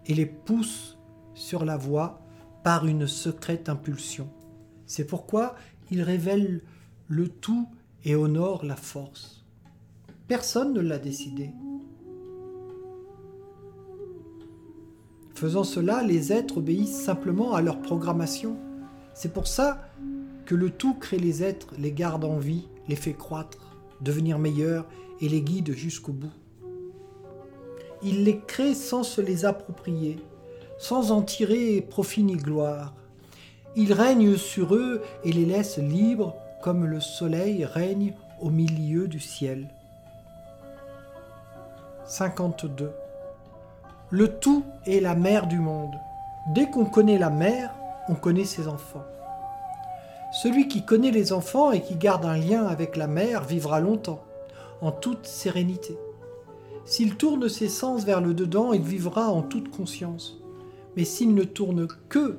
et 0.06 0.14
les 0.14 0.26
poussent 0.26 0.98
sur 1.32 1.64
la 1.64 1.76
voie 1.76 2.20
par 2.62 2.86
une 2.86 3.06
secrète 3.06 3.68
impulsion. 3.68 4.28
C'est 4.86 5.06
pourquoi 5.06 5.54
il 5.90 6.02
révèle 6.02 6.62
le 7.08 7.28
tout 7.28 7.68
et 8.04 8.14
honore 8.14 8.64
la 8.64 8.76
force. 8.76 9.43
Personne 10.26 10.72
ne 10.72 10.80
l'a 10.80 10.98
décidé. 10.98 11.50
Faisant 15.34 15.64
cela, 15.64 16.02
les 16.02 16.32
êtres 16.32 16.58
obéissent 16.58 17.02
simplement 17.02 17.52
à 17.52 17.60
leur 17.60 17.82
programmation. 17.82 18.56
C'est 19.12 19.34
pour 19.34 19.46
ça 19.46 19.90
que 20.46 20.54
le 20.54 20.70
tout 20.70 20.94
crée 20.94 21.18
les 21.18 21.42
êtres, 21.42 21.74
les 21.78 21.92
garde 21.92 22.24
en 22.24 22.38
vie, 22.38 22.68
les 22.88 22.96
fait 22.96 23.12
croître, 23.12 23.76
devenir 24.00 24.38
meilleurs 24.38 24.86
et 25.20 25.28
les 25.28 25.42
guide 25.42 25.72
jusqu'au 25.72 26.12
bout. 26.12 26.32
Il 28.02 28.24
les 28.24 28.38
crée 28.38 28.74
sans 28.74 29.02
se 29.02 29.20
les 29.20 29.44
approprier, 29.44 30.16
sans 30.78 31.10
en 31.10 31.20
tirer 31.20 31.82
profit 31.82 32.22
ni 32.22 32.36
gloire. 32.36 32.94
Il 33.76 33.92
règne 33.92 34.36
sur 34.36 34.74
eux 34.74 35.02
et 35.24 35.32
les 35.32 35.44
laisse 35.44 35.76
libres 35.76 36.34
comme 36.62 36.86
le 36.86 37.00
soleil 37.00 37.66
règne 37.66 38.14
au 38.40 38.48
milieu 38.48 39.06
du 39.08 39.20
ciel. 39.20 39.73
52. 42.06 42.92
Le 44.10 44.28
tout 44.28 44.62
est 44.86 45.00
la 45.00 45.14
mère 45.14 45.46
du 45.46 45.58
monde. 45.58 45.94
Dès 46.54 46.68
qu'on 46.68 46.84
connaît 46.84 47.16
la 47.16 47.30
mère, 47.30 47.74
on 48.08 48.14
connaît 48.14 48.44
ses 48.44 48.68
enfants. 48.68 49.04
Celui 50.42 50.68
qui 50.68 50.84
connaît 50.84 51.10
les 51.10 51.32
enfants 51.32 51.72
et 51.72 51.80
qui 51.80 51.96
garde 51.96 52.26
un 52.26 52.36
lien 52.36 52.66
avec 52.66 52.96
la 52.96 53.06
mère 53.06 53.44
vivra 53.44 53.80
longtemps, 53.80 54.22
en 54.82 54.92
toute 54.92 55.26
sérénité. 55.26 55.96
S'il 56.84 57.16
tourne 57.16 57.48
ses 57.48 57.68
sens 57.68 58.04
vers 58.04 58.20
le 58.20 58.34
dedans, 58.34 58.74
il 58.74 58.82
vivra 58.82 59.30
en 59.30 59.40
toute 59.40 59.70
conscience. 59.70 60.38
Mais 60.96 61.04
s'il 61.04 61.34
ne 61.34 61.44
tourne 61.44 61.88
que, 62.10 62.38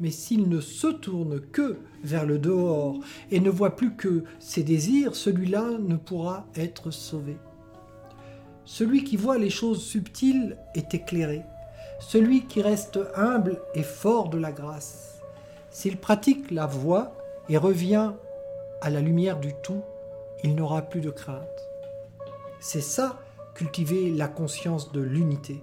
mais 0.00 0.10
s'il 0.10 0.48
ne 0.48 0.60
se 0.60 0.86
tourne 0.86 1.40
que 1.40 1.76
vers 2.02 2.24
le 2.24 2.38
dehors 2.38 2.98
et 3.30 3.40
ne 3.40 3.50
voit 3.50 3.76
plus 3.76 3.94
que 3.94 4.24
ses 4.38 4.62
désirs, 4.62 5.14
celui-là 5.14 5.72
ne 5.78 5.96
pourra 5.96 6.46
être 6.54 6.90
sauvé. 6.90 7.36
Celui 8.66 9.04
qui 9.04 9.16
voit 9.16 9.38
les 9.38 9.48
choses 9.48 9.82
subtiles 9.82 10.58
est 10.74 10.92
éclairé. 10.92 11.44
Celui 12.00 12.46
qui 12.46 12.60
reste 12.60 12.98
humble 13.14 13.60
est 13.74 13.84
fort 13.84 14.28
de 14.28 14.38
la 14.38 14.50
grâce. 14.50 15.20
S'il 15.70 15.96
pratique 15.96 16.50
la 16.50 16.66
voie 16.66 17.16
et 17.48 17.58
revient 17.58 18.12
à 18.82 18.90
la 18.90 19.00
lumière 19.00 19.38
du 19.38 19.54
tout, 19.62 19.82
il 20.42 20.56
n'aura 20.56 20.82
plus 20.82 21.00
de 21.00 21.10
crainte. 21.10 21.46
C'est 22.58 22.80
ça, 22.80 23.20
cultiver 23.54 24.10
la 24.10 24.26
conscience 24.26 24.90
de 24.92 25.00
l'unité. 25.00 25.62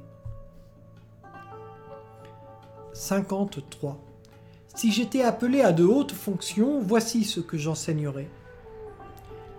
53. 2.94 4.00
Si 4.76 4.94
j'étais 4.94 5.24
appelé 5.24 5.62
à 5.62 5.74
de 5.74 5.84
hautes 5.84 6.14
fonctions, 6.14 6.80
voici 6.80 7.26
ce 7.26 7.42
que 7.42 7.58
j'enseignerais. 7.58 8.30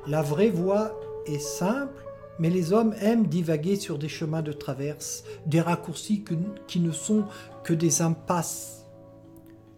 La 0.06 0.22
vraie 0.22 0.50
voie 0.50 0.98
est 1.26 1.38
simple 1.38 2.04
mais 2.38 2.50
les 2.50 2.72
hommes 2.72 2.94
aiment 3.00 3.26
divaguer 3.26 3.76
sur 3.76 3.98
des 3.98 4.08
chemins 4.08 4.42
de 4.42 4.52
traverse, 4.52 5.24
des 5.46 5.60
raccourcis 5.60 6.24
qui 6.66 6.80
ne 6.80 6.92
sont 6.92 7.24
que 7.62 7.74
des 7.74 8.02
impasses. 8.02 8.86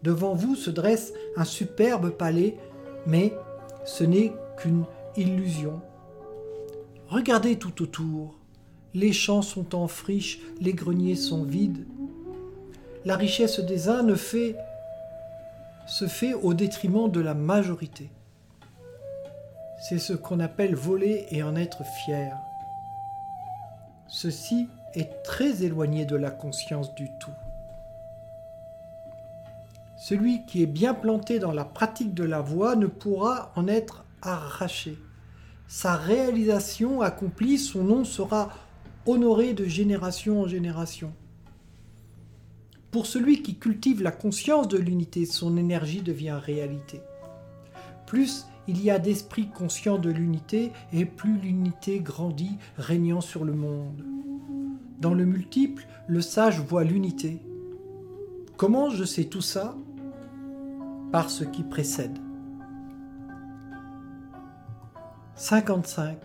Devant 0.03 0.33
vous 0.33 0.55
se 0.55 0.69
dresse 0.69 1.13
un 1.35 1.45
superbe 1.45 2.11
palais, 2.11 2.57
mais 3.05 3.33
ce 3.85 4.03
n'est 4.03 4.33
qu'une 4.57 4.85
illusion. 5.15 5.81
Regardez 7.09 7.57
tout 7.57 7.81
autour. 7.81 8.35
Les 8.93 9.13
champs 9.13 9.41
sont 9.41 9.75
en 9.75 9.87
friche, 9.87 10.39
les 10.59 10.73
greniers 10.73 11.15
sont 11.15 11.43
vides. 11.43 11.85
La 13.05 13.15
richesse 13.15 13.59
des 13.59 13.89
uns 13.89 14.05
se 14.15 16.07
fait 16.07 16.33
au 16.33 16.53
détriment 16.53 17.09
de 17.09 17.19
la 17.19 17.33
majorité. 17.33 18.09
C'est 19.79 19.99
ce 19.99 20.13
qu'on 20.13 20.39
appelle 20.39 20.75
voler 20.75 21.25
et 21.29 21.43
en 21.43 21.55
être 21.55 21.83
fier. 22.05 22.35
Ceci 24.07 24.67
est 24.93 25.23
très 25.23 25.63
éloigné 25.63 26.05
de 26.05 26.15
la 26.15 26.31
conscience 26.31 26.93
du 26.95 27.09
tout. 27.19 27.31
Celui 29.97 30.45
qui 30.45 30.63
est 30.63 30.67
bien 30.67 30.93
planté 30.93 31.39
dans 31.39 31.51
la 31.51 31.65
pratique 31.65 32.13
de 32.13 32.23
la 32.23 32.41
voie 32.41 32.75
ne 32.75 32.87
pourra 32.87 33.51
en 33.55 33.67
être 33.67 34.05
arraché. 34.21 34.97
Sa 35.67 35.95
réalisation 35.95 37.01
accomplie, 37.01 37.57
son 37.57 37.83
nom 37.83 38.05
sera 38.05 38.49
honoré 39.05 39.53
de 39.53 39.65
génération 39.65 40.41
en 40.41 40.47
génération. 40.47 41.13
Pour 42.91 43.05
celui 43.05 43.41
qui 43.41 43.55
cultive 43.55 44.01
la 44.01 44.11
conscience 44.11 44.67
de 44.67 44.77
l'unité, 44.77 45.25
son 45.25 45.57
énergie 45.57 46.01
devient 46.01 46.39
réalité. 46.41 47.01
Plus 48.05 48.47
il 48.67 48.83
y 48.83 48.91
a 48.91 48.99
d'esprit 48.99 49.49
conscient 49.49 49.97
de 49.97 50.09
l'unité, 50.09 50.71
et 50.93 51.05
plus 51.05 51.37
l'unité 51.37 51.99
grandit, 51.99 52.57
régnant 52.77 53.21
sur 53.21 53.45
le 53.45 53.53
monde. 53.53 54.03
Dans 54.99 55.13
le 55.13 55.25
multiple, 55.25 55.87
le 56.07 56.21
sage 56.21 56.59
voit 56.59 56.83
l'unité. 56.83 57.39
Comment 58.57 58.89
je 58.89 59.03
sais 59.03 59.25
tout 59.25 59.41
ça? 59.41 59.75
Par 61.11 61.29
ce 61.29 61.43
qui 61.43 61.63
précède. 61.63 62.17
55. 65.35 66.17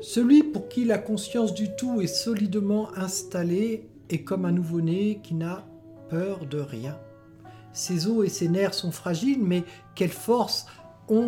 Celui 0.00 0.42
pour 0.42 0.68
qui 0.68 0.86
la 0.86 0.96
conscience 0.96 1.52
du 1.52 1.76
tout 1.76 2.00
est 2.00 2.06
solidement 2.06 2.88
installée 2.96 3.86
est 4.08 4.24
comme 4.24 4.46
un 4.46 4.52
nouveau-né 4.52 5.20
qui 5.22 5.34
n'a 5.34 5.66
peur 6.08 6.46
de 6.46 6.58
rien. 6.58 6.98
Ses 7.72 8.06
os 8.06 8.24
et 8.24 8.30
ses 8.30 8.48
nerfs 8.48 8.74
sont 8.74 8.92
fragiles, 8.92 9.42
mais 9.42 9.62
quelle 9.94 10.08
force 10.08 10.66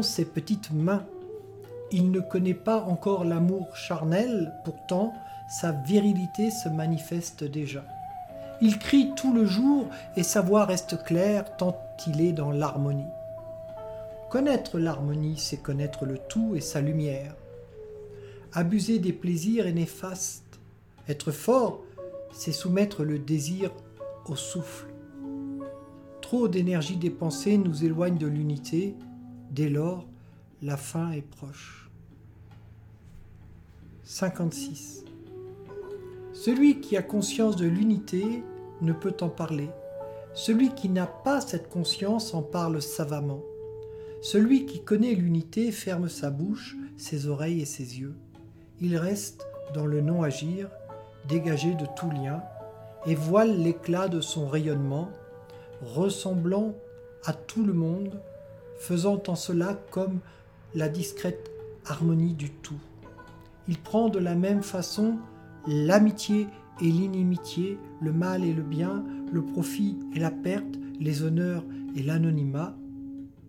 ses 0.02 0.24
petites 0.24 0.70
mains. 0.72 1.04
Il 1.90 2.12
ne 2.12 2.20
connaît 2.20 2.54
pas 2.54 2.84
encore 2.84 3.24
l'amour 3.24 3.74
charnel, 3.76 4.52
pourtant 4.64 5.12
sa 5.48 5.72
virilité 5.72 6.50
se 6.50 6.68
manifeste 6.68 7.42
déjà. 7.42 7.84
Il 8.60 8.78
crie 8.78 9.10
tout 9.16 9.34
le 9.34 9.44
jour 9.44 9.88
et 10.16 10.22
sa 10.22 10.40
voix 10.40 10.64
reste 10.64 11.02
claire 11.02 11.56
tant 11.56 11.76
il 12.06 12.20
est 12.20 12.32
dans 12.32 12.52
l'harmonie. 12.52 13.10
Connaître 14.30 14.78
l'harmonie, 14.78 15.36
c'est 15.36 15.56
connaître 15.56 16.06
le 16.06 16.16
tout 16.16 16.54
et 16.54 16.60
sa 16.60 16.80
lumière. 16.80 17.34
Abuser 18.52 18.98
des 18.98 19.12
plaisirs 19.12 19.66
est 19.66 19.72
néfaste. 19.72 20.60
Être 21.08 21.32
fort, 21.32 21.80
c'est 22.32 22.52
soumettre 22.52 23.02
le 23.02 23.18
désir 23.18 23.72
au 24.26 24.36
souffle. 24.36 24.86
Trop 26.20 26.48
d'énergie 26.48 26.96
dépensée 26.96 27.58
nous 27.58 27.84
éloigne 27.84 28.16
de 28.16 28.26
l'unité. 28.28 28.94
Dès 29.52 29.68
lors, 29.68 30.06
la 30.62 30.78
fin 30.78 31.10
est 31.10 31.20
proche. 31.20 31.90
56. 34.02 35.04
Celui 36.32 36.80
qui 36.80 36.96
a 36.96 37.02
conscience 37.02 37.56
de 37.56 37.66
l'unité 37.66 38.42
ne 38.80 38.94
peut 38.94 39.14
en 39.20 39.28
parler. 39.28 39.68
Celui 40.32 40.70
qui 40.70 40.88
n'a 40.88 41.06
pas 41.06 41.42
cette 41.42 41.68
conscience 41.68 42.32
en 42.32 42.40
parle 42.40 42.80
savamment. 42.80 43.42
Celui 44.22 44.64
qui 44.64 44.82
connaît 44.82 45.12
l'unité 45.12 45.70
ferme 45.70 46.08
sa 46.08 46.30
bouche, 46.30 46.74
ses 46.96 47.26
oreilles 47.26 47.60
et 47.60 47.66
ses 47.66 48.00
yeux. 48.00 48.14
Il 48.80 48.96
reste 48.96 49.46
dans 49.74 49.84
le 49.84 50.00
non-agir, 50.00 50.70
dégagé 51.28 51.74
de 51.74 51.84
tout 51.94 52.10
lien, 52.10 52.42
et 53.04 53.14
voile 53.14 53.60
l'éclat 53.60 54.08
de 54.08 54.22
son 54.22 54.48
rayonnement, 54.48 55.10
ressemblant 55.82 56.74
à 57.26 57.34
tout 57.34 57.66
le 57.66 57.74
monde, 57.74 58.18
faisant 58.82 59.22
en 59.28 59.36
cela 59.36 59.74
comme 59.92 60.18
la 60.74 60.88
discrète 60.88 61.52
harmonie 61.86 62.34
du 62.34 62.50
tout. 62.50 62.80
Il 63.68 63.78
prend 63.78 64.08
de 64.08 64.18
la 64.18 64.34
même 64.34 64.64
façon 64.64 65.18
l'amitié 65.68 66.48
et 66.80 66.86
l'inimitié, 66.86 67.78
le 68.00 68.12
mal 68.12 68.42
et 68.42 68.52
le 68.52 68.62
bien, 68.62 69.04
le 69.30 69.40
profit 69.40 69.96
et 70.16 70.18
la 70.18 70.32
perte, 70.32 70.74
les 70.98 71.22
honneurs 71.22 71.62
et 71.94 72.02
l'anonymat. 72.02 72.74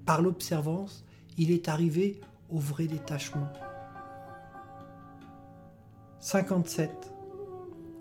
Par 0.06 0.22
l'observance, 0.22 1.04
il 1.40 1.50
est 1.50 1.68
arrivé 1.68 2.22
au 2.52 2.60
vrai 2.60 2.86
détachement. 2.86 3.48
57. 6.20 7.12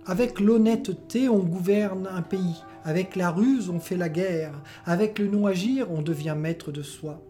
Avec 0.05 0.39
l'honnêteté, 0.39 1.31
on 1.31 1.39
gouverne 1.39 2.07
un 2.09 2.23
pays. 2.23 2.63
Avec 2.85 3.15
la 3.17 3.31
ruse, 3.31 3.71
on 3.71 3.79
fait 3.79 3.97
la 3.97 4.09
guerre. 4.09 4.53
Avec 4.87 5.19
le 5.19 5.29
non-agir, 5.29 5.91
on 5.91 6.03
devient 6.03 6.35
maître 6.37 6.73
de 6.73 6.83
soi. 6.83 7.21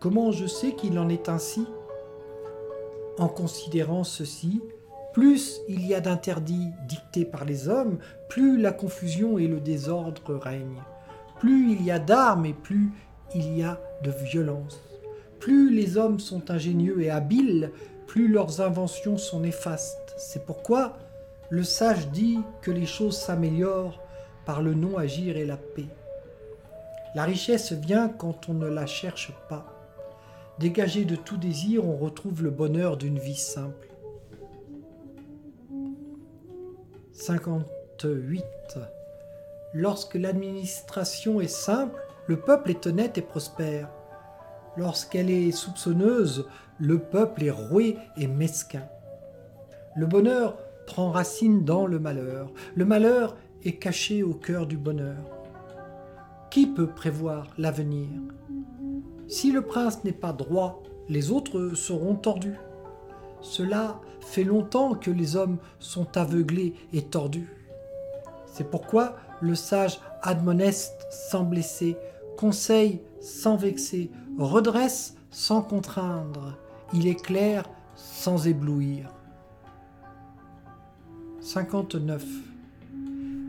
Comment 0.00 0.32
je 0.32 0.46
sais 0.46 0.72
qu'il 0.72 0.98
en 0.98 1.08
est 1.08 1.28
ainsi? 1.28 1.66
En 3.18 3.28
considérant 3.28 4.04
ceci, 4.04 4.60
plus 5.12 5.60
il 5.68 5.86
y 5.86 5.94
a 5.94 6.00
d'interdits 6.00 6.70
dictés 6.88 7.24
par 7.24 7.44
les 7.44 7.68
hommes, 7.68 7.98
plus 8.28 8.58
la 8.58 8.72
confusion 8.72 9.38
et 9.38 9.46
le 9.46 9.60
désordre 9.60 10.34
règnent. 10.34 10.82
Plus 11.38 11.72
il 11.72 11.84
y 11.84 11.90
a 11.90 11.98
d'armes 11.98 12.46
et 12.46 12.54
plus 12.54 12.90
il 13.34 13.56
y 13.56 13.62
a 13.62 13.80
de 14.02 14.10
violence. 14.10 14.80
Plus 15.40 15.74
les 15.74 15.96
hommes 15.96 16.20
sont 16.20 16.50
ingénieux 16.50 17.02
et 17.02 17.10
habiles, 17.10 17.70
plus 18.06 18.28
leurs 18.28 18.60
inventions 18.60 19.18
sont 19.18 19.40
néfastes. 19.40 20.14
C'est 20.16 20.46
pourquoi 20.46 20.96
le 21.50 21.62
sage 21.62 22.08
dit 22.08 22.38
que 22.62 22.70
les 22.70 22.86
choses 22.86 23.16
s'améliorent 23.16 24.03
par 24.44 24.62
le 24.62 24.74
non-agir 24.74 25.36
et 25.36 25.44
la 25.44 25.56
paix. 25.56 25.88
La 27.14 27.24
richesse 27.24 27.72
vient 27.72 28.08
quand 28.08 28.48
on 28.48 28.54
ne 28.54 28.66
la 28.66 28.86
cherche 28.86 29.32
pas. 29.48 29.66
Dégagé 30.58 31.04
de 31.04 31.16
tout 31.16 31.36
désir, 31.36 31.86
on 31.86 31.96
retrouve 31.96 32.42
le 32.42 32.50
bonheur 32.50 32.96
d'une 32.96 33.18
vie 33.18 33.36
simple. 33.36 33.88
58. 37.12 38.44
Lorsque 39.72 40.14
l'administration 40.14 41.40
est 41.40 41.48
simple, 41.48 42.00
le 42.26 42.38
peuple 42.38 42.70
est 42.70 42.86
honnête 42.86 43.18
et 43.18 43.22
prospère. 43.22 43.88
Lorsqu'elle 44.76 45.30
est 45.30 45.52
soupçonneuse, 45.52 46.48
le 46.78 46.98
peuple 46.98 47.44
est 47.44 47.50
roué 47.50 47.96
et 48.16 48.26
mesquin. 48.26 48.88
Le 49.96 50.06
bonheur 50.06 50.58
prend 50.86 51.10
racine 51.10 51.64
dans 51.64 51.86
le 51.86 51.98
malheur. 51.98 52.52
Le 52.74 52.84
malheur 52.84 53.36
caché 53.72 54.22
au 54.22 54.34
cœur 54.34 54.66
du 54.66 54.76
bonheur. 54.76 55.16
Qui 56.50 56.66
peut 56.66 56.86
prévoir 56.86 57.48
l'avenir? 57.58 58.08
Si 59.26 59.50
le 59.50 59.62
prince 59.62 60.04
n'est 60.04 60.12
pas 60.12 60.32
droit, 60.32 60.82
les 61.08 61.30
autres 61.30 61.70
seront 61.74 62.14
tordus. 62.14 62.58
Cela 63.40 64.00
fait 64.20 64.44
longtemps 64.44 64.94
que 64.94 65.10
les 65.10 65.36
hommes 65.36 65.58
sont 65.78 66.16
aveuglés 66.16 66.74
et 66.92 67.02
tordus. 67.02 67.48
C'est 68.46 68.70
pourquoi 68.70 69.16
le 69.40 69.54
sage 69.54 70.00
admoneste 70.22 71.06
sans 71.10 71.44
blesser, 71.44 71.96
conseille 72.36 73.00
sans 73.20 73.56
vexer, 73.56 74.10
redresse 74.38 75.16
sans 75.30 75.62
contraindre, 75.62 76.56
il 76.92 77.06
éclaire 77.06 77.64
sans 77.96 78.46
éblouir. 78.46 79.10
59. 81.40 82.53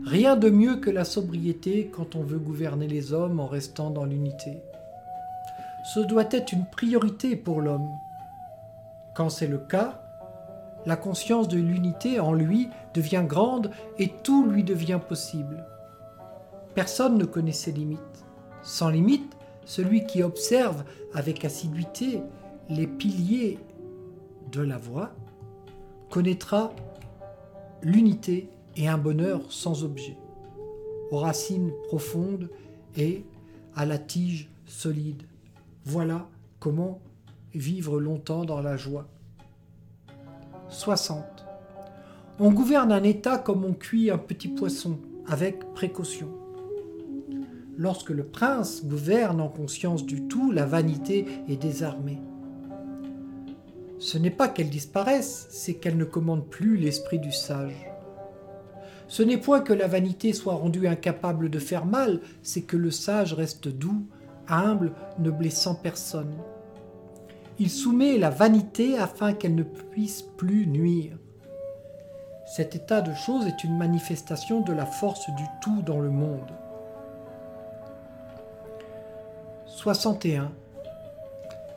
Rien 0.06 0.36
de 0.36 0.50
mieux 0.50 0.76
que 0.76 0.88
la 0.88 1.04
sobriété 1.04 1.90
quand 1.92 2.14
on 2.14 2.22
veut 2.22 2.38
gouverner 2.38 2.86
les 2.86 3.12
hommes 3.12 3.40
en 3.40 3.48
restant 3.48 3.90
dans 3.90 4.04
l'unité. 4.04 4.62
Ce 5.82 5.98
doit 5.98 6.28
être 6.30 6.52
une 6.52 6.64
priorité 6.64 7.34
pour 7.34 7.60
l'homme. 7.60 7.90
Quand 9.16 9.30
c'est 9.30 9.48
le 9.48 9.58
cas, 9.58 10.00
la 10.86 10.94
conscience 10.94 11.48
de 11.48 11.58
l'unité 11.58 12.20
en 12.20 12.32
lui 12.32 12.68
devient 12.94 13.24
grande 13.26 13.72
et 13.98 14.12
tout 14.22 14.46
lui 14.46 14.62
devient 14.62 15.00
possible. 15.08 15.66
Personne 16.76 17.18
ne 17.18 17.24
connaît 17.24 17.50
ses 17.50 17.72
limites. 17.72 17.98
Sans 18.62 18.90
limite, 18.90 19.36
celui 19.64 20.06
qui 20.06 20.22
observe 20.22 20.84
avec 21.14 21.44
assiduité 21.44 22.22
les 22.68 22.86
piliers 22.86 23.58
de 24.52 24.60
la 24.62 24.78
voie 24.78 25.10
connaîtra 26.10 26.70
l'unité 27.82 28.48
et 28.76 28.88
un 28.88 28.98
bonheur 28.98 29.50
sans 29.50 29.84
objet, 29.84 30.16
aux 31.10 31.18
racines 31.18 31.72
profondes 31.88 32.50
et 32.96 33.24
à 33.74 33.86
la 33.86 33.98
tige 33.98 34.50
solide. 34.66 35.22
Voilà 35.84 36.28
comment 36.60 37.00
vivre 37.54 38.00
longtemps 38.00 38.44
dans 38.44 38.60
la 38.60 38.76
joie. 38.76 39.06
60. 40.68 41.24
On 42.38 42.52
gouverne 42.52 42.92
un 42.92 43.02
État 43.02 43.38
comme 43.38 43.64
on 43.64 43.72
cuit 43.72 44.10
un 44.10 44.18
petit 44.18 44.48
poisson, 44.48 44.98
avec 45.26 45.72
précaution. 45.74 46.28
Lorsque 47.78 48.10
le 48.10 48.24
prince 48.24 48.84
gouverne 48.84 49.40
en 49.40 49.48
conscience 49.48 50.04
du 50.04 50.28
tout, 50.28 50.50
la 50.50 50.66
vanité 50.66 51.26
est 51.48 51.56
désarmée. 51.56 52.18
Ce 53.98 54.18
n'est 54.18 54.30
pas 54.30 54.48
qu'elle 54.48 54.70
disparaisse, 54.70 55.46
c'est 55.50 55.74
qu'elle 55.74 55.96
ne 55.96 56.04
commande 56.04 56.46
plus 56.48 56.76
l'esprit 56.76 57.18
du 57.18 57.32
sage. 57.32 57.95
Ce 59.08 59.22
n'est 59.22 59.36
point 59.36 59.60
que 59.60 59.72
la 59.72 59.86
vanité 59.86 60.32
soit 60.32 60.54
rendue 60.54 60.88
incapable 60.88 61.48
de 61.48 61.58
faire 61.58 61.86
mal, 61.86 62.20
c'est 62.42 62.62
que 62.62 62.76
le 62.76 62.90
sage 62.90 63.34
reste 63.34 63.68
doux, 63.68 64.06
humble, 64.48 64.92
ne 65.18 65.30
blessant 65.30 65.74
personne. 65.74 66.34
Il 67.58 67.70
soumet 67.70 68.18
la 68.18 68.30
vanité 68.30 68.98
afin 68.98 69.32
qu'elle 69.32 69.54
ne 69.54 69.62
puisse 69.62 70.22
plus 70.22 70.66
nuire. 70.66 71.16
Cet 72.46 72.76
état 72.76 73.00
de 73.00 73.14
choses 73.14 73.46
est 73.46 73.64
une 73.64 73.76
manifestation 73.76 74.60
de 74.60 74.72
la 74.72 74.86
force 74.86 75.30
du 75.30 75.44
tout 75.62 75.82
dans 75.82 76.00
le 76.00 76.10
monde. 76.10 76.52
61. 79.66 80.52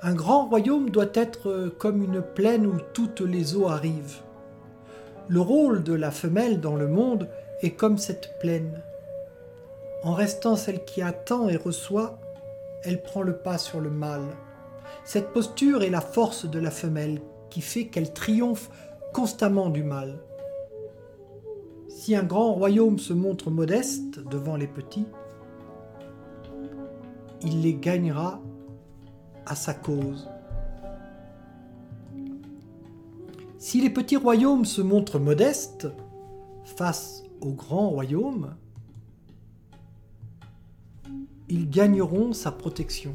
Un 0.02 0.14
grand 0.14 0.46
royaume 0.46 0.90
doit 0.90 1.12
être 1.14 1.74
comme 1.78 2.04
une 2.04 2.22
plaine 2.22 2.66
où 2.66 2.78
toutes 2.94 3.22
les 3.22 3.56
eaux 3.56 3.68
arrivent. 3.68 4.22
Le 5.30 5.42
rôle 5.42 5.84
de 5.84 5.94
la 5.94 6.10
femelle 6.10 6.60
dans 6.60 6.76
le 6.76 6.88
monde 6.88 7.30
est 7.62 7.76
comme 7.76 8.00
cette 8.00 8.40
plaine. 8.40 8.82
En 10.02 10.16
restant 10.16 10.56
celle 10.56 10.84
qui 10.86 11.04
attend 11.04 11.50
et 11.50 11.56
reçoit, 11.56 12.20
elle 12.84 13.04
prend 13.04 13.22
le 13.22 13.38
pas 13.38 13.60
sur 13.60 13.80
le 13.80 13.92
mâle. 13.92 14.26
Cette 15.04 15.32
posture 15.32 15.84
est 15.84 15.92
la 15.92 16.02
force 16.02 16.50
de 16.50 16.58
la 16.58 16.72
femelle 16.72 17.22
qui 17.52 17.62
fait 17.62 17.86
qu'elle 17.86 18.12
triomphe 18.12 18.72
constamment 19.14 19.70
du 19.70 19.84
mâle. 19.84 20.18
Si 21.90 22.16
un 22.16 22.24
grand 22.24 22.54
royaume 22.54 22.98
se 22.98 23.14
montre 23.14 23.52
modeste 23.52 24.20
devant 24.32 24.56
les 24.56 24.68
petits, 24.68 25.06
il 27.44 27.62
les 27.62 27.76
gagnera 27.76 28.42
à 29.46 29.54
sa 29.54 29.76
cause. 29.76 30.28
Si 33.62 33.82
les 33.82 33.90
petits 33.90 34.16
royaumes 34.16 34.64
se 34.64 34.82
montrent 34.82 35.20
modestes 35.20 35.90
face 36.64 37.24
aux 37.42 37.52
grands 37.52 37.90
royaumes, 37.90 38.56
ils 41.50 41.70
gagneront 41.70 42.32
sa 42.32 42.54
protection. 42.54 43.14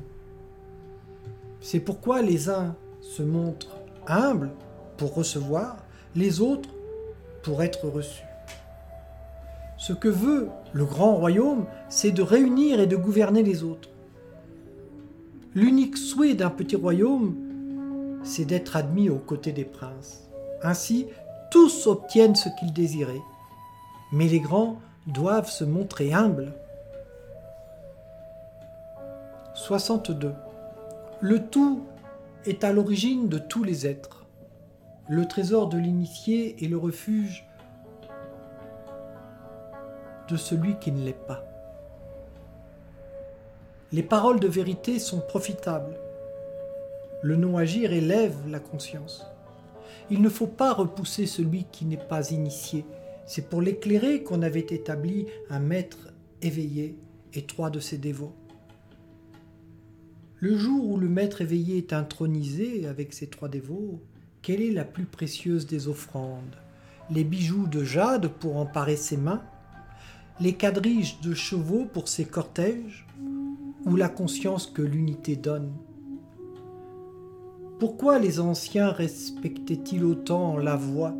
C'est 1.62 1.80
pourquoi 1.80 2.20
les 2.20 2.50
uns 2.50 2.76
se 3.00 3.22
montrent 3.22 3.78
humbles 4.06 4.50
pour 4.98 5.14
recevoir, 5.14 5.78
les 6.14 6.42
autres 6.42 6.68
pour 7.42 7.62
être 7.62 7.88
reçus. 7.88 8.26
Ce 9.78 9.94
que 9.94 10.08
veut 10.08 10.50
le 10.74 10.84
grand 10.84 11.16
royaume, 11.16 11.64
c'est 11.88 12.12
de 12.12 12.20
réunir 12.20 12.80
et 12.80 12.86
de 12.86 12.96
gouverner 12.96 13.42
les 13.42 13.62
autres. 13.62 13.88
L'unique 15.54 15.96
souhait 15.96 16.34
d'un 16.34 16.50
petit 16.50 16.76
royaume, 16.76 17.34
c'est 18.22 18.44
d'être 18.44 18.76
admis 18.76 19.08
aux 19.08 19.18
côtés 19.18 19.52
des 19.52 19.64
princes. 19.64 20.23
Ainsi, 20.64 21.06
tous 21.50 21.86
obtiennent 21.86 22.34
ce 22.34 22.48
qu'ils 22.48 22.72
désiraient. 22.72 23.22
Mais 24.12 24.26
les 24.26 24.40
grands 24.40 24.80
doivent 25.06 25.50
se 25.50 25.62
montrer 25.62 26.14
humbles. 26.14 26.54
62. 29.54 30.32
Le 31.20 31.46
tout 31.46 31.84
est 32.46 32.64
à 32.64 32.72
l'origine 32.72 33.28
de 33.28 33.38
tous 33.38 33.62
les 33.62 33.86
êtres. 33.86 34.24
Le 35.06 35.26
trésor 35.26 35.68
de 35.68 35.76
l'initié 35.76 36.56
est 36.64 36.68
le 36.68 36.78
refuge 36.78 37.46
de 40.28 40.36
celui 40.36 40.78
qui 40.78 40.92
ne 40.92 41.04
l'est 41.04 41.12
pas. 41.12 41.44
Les 43.92 44.02
paroles 44.02 44.40
de 44.40 44.48
vérité 44.48 44.98
sont 44.98 45.20
profitables. 45.20 45.98
Le 47.20 47.36
non-agir 47.36 47.92
élève 47.92 48.34
la 48.48 48.60
conscience. 48.60 49.26
Il 50.10 50.20
ne 50.20 50.28
faut 50.28 50.46
pas 50.46 50.72
repousser 50.72 51.26
celui 51.26 51.64
qui 51.72 51.86
n'est 51.86 51.96
pas 51.96 52.30
initié. 52.30 52.84
C'est 53.26 53.48
pour 53.48 53.62
l'éclairer 53.62 54.22
qu'on 54.22 54.42
avait 54.42 54.66
établi 54.68 55.26
un 55.48 55.60
maître 55.60 56.12
éveillé 56.42 56.98
et 57.32 57.42
trois 57.42 57.70
de 57.70 57.80
ses 57.80 57.96
dévots. 57.96 58.34
Le 60.40 60.58
jour 60.58 60.90
où 60.90 60.98
le 60.98 61.08
maître 61.08 61.40
éveillé 61.40 61.78
est 61.78 61.94
intronisé 61.94 62.86
avec 62.86 63.14
ses 63.14 63.28
trois 63.28 63.48
dévots, 63.48 64.02
quelle 64.42 64.60
est 64.60 64.72
la 64.72 64.84
plus 64.84 65.06
précieuse 65.06 65.66
des 65.66 65.88
offrandes? 65.88 66.56
Les 67.10 67.24
bijoux 67.24 67.66
de 67.66 67.82
jade 67.82 68.28
pour 68.28 68.58
emparer 68.58 68.96
ses 68.96 69.16
mains? 69.16 69.42
Les 70.38 70.52
quadriges 70.52 71.18
de 71.22 71.32
chevaux 71.32 71.86
pour 71.86 72.08
ses 72.08 72.26
cortèges? 72.26 73.06
Ou 73.86 73.96
la 73.96 74.10
conscience 74.10 74.66
que 74.66 74.82
l'unité 74.82 75.36
donne? 75.36 75.72
Pourquoi 77.84 78.18
les 78.18 78.40
anciens 78.40 78.88
respectaient-ils 78.88 80.06
autant 80.06 80.56
la 80.56 80.74
voix? 80.74 81.12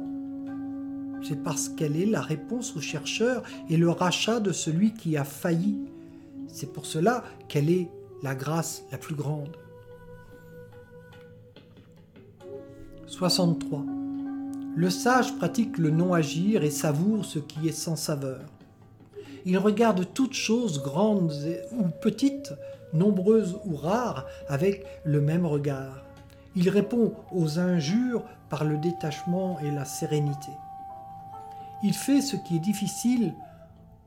C'est 1.23 1.43
parce 1.43 1.69
qu'elle 1.69 1.95
est 1.95 2.07
la 2.07 2.23
réponse 2.23 2.75
aux 2.75 2.81
chercheurs 2.81 3.43
et 3.69 3.77
le 3.77 3.91
rachat 3.91 4.41
de 4.41 4.51
celui 4.51 4.95
qui 4.95 5.19
a 5.19 5.25
failli. 5.25 5.77
C'est 6.49 6.73
pour 6.73 6.87
cela 6.87 7.23
qu'elle 7.49 7.69
est 7.69 7.91
la 8.23 8.35
grâce 8.35 8.83
la 8.91 8.97
plus 8.97 9.15
grande. 9.15 9.55
63. 13.09 13.85
Le 14.75 14.89
sage 14.89 15.37
pratique 15.37 15.77
le 15.77 15.91
non-agir 15.91 16.65
et 16.65 16.71
savoure 16.71 17.27
ce 17.27 17.41
qui 17.41 17.69
est 17.69 17.73
sans 17.73 17.97
saveur. 17.97 18.41
Il 19.45 19.59
regarde 19.59 20.07
toutes 20.15 20.33
choses 20.33 20.83
grandes 20.83 21.31
ou 21.73 21.89
petites, 22.01 22.55
nombreuses 22.95 23.59
ou 23.67 23.77
rares, 23.77 24.25
avec 24.49 24.87
le 25.05 25.21
même 25.21 25.45
regard. 25.45 26.05
Il 26.57 26.69
répond 26.69 27.15
aux 27.33 27.59
injures 27.59 28.25
par 28.49 28.65
le 28.65 28.79
détachement 28.79 29.59
et 29.61 29.71
la 29.71 29.85
sérénité. 29.85 30.53
Il 31.83 31.95
fait 31.95 32.21
ce 32.21 32.37
qui 32.37 32.57
est 32.57 32.61
difficile 32.61 33.35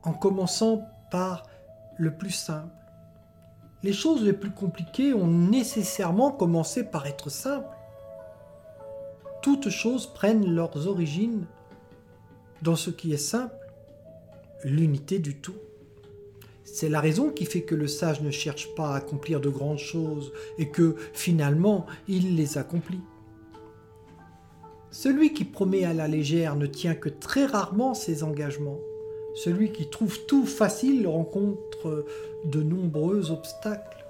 en 0.02 0.12
commençant 0.12 0.82
par 1.10 1.44
le 1.96 2.16
plus 2.16 2.30
simple 2.30 2.78
les 3.82 3.92
choses 3.92 4.22
les 4.22 4.32
plus 4.32 4.50
compliquées 4.50 5.14
ont 5.14 5.28
nécessairement 5.28 6.32
commencé 6.32 6.84
par 6.84 7.06
être 7.06 7.30
simples. 7.30 7.76
Toutes 9.40 9.68
choses 9.68 10.12
prennent 10.12 10.52
leurs 10.52 10.88
origines 10.88 11.46
dans 12.62 12.74
ce 12.74 12.90
qui 12.90 13.12
est 13.12 13.16
simple, 13.16 13.54
l'unité 14.64 15.20
du 15.20 15.40
tout. 15.40 15.54
C'est 16.72 16.88
la 16.88 17.00
raison 17.00 17.30
qui 17.30 17.44
fait 17.44 17.62
que 17.62 17.74
le 17.74 17.88
sage 17.88 18.20
ne 18.20 18.30
cherche 18.30 18.74
pas 18.74 18.90
à 18.90 18.96
accomplir 18.96 19.40
de 19.40 19.48
grandes 19.48 19.78
choses 19.78 20.32
et 20.58 20.68
que 20.68 20.96
finalement 21.12 21.86
il 22.06 22.36
les 22.36 22.58
accomplit. 22.58 23.00
Celui 24.90 25.32
qui 25.32 25.44
promet 25.44 25.84
à 25.84 25.92
la 25.92 26.08
légère 26.08 26.56
ne 26.56 26.66
tient 26.66 26.94
que 26.94 27.08
très 27.08 27.46
rarement 27.46 27.94
ses 27.94 28.22
engagements. 28.22 28.78
Celui 29.34 29.72
qui 29.72 29.88
trouve 29.90 30.24
tout 30.26 30.46
facile 30.46 31.06
rencontre 31.06 32.06
de 32.44 32.62
nombreux 32.62 33.30
obstacles. 33.30 34.04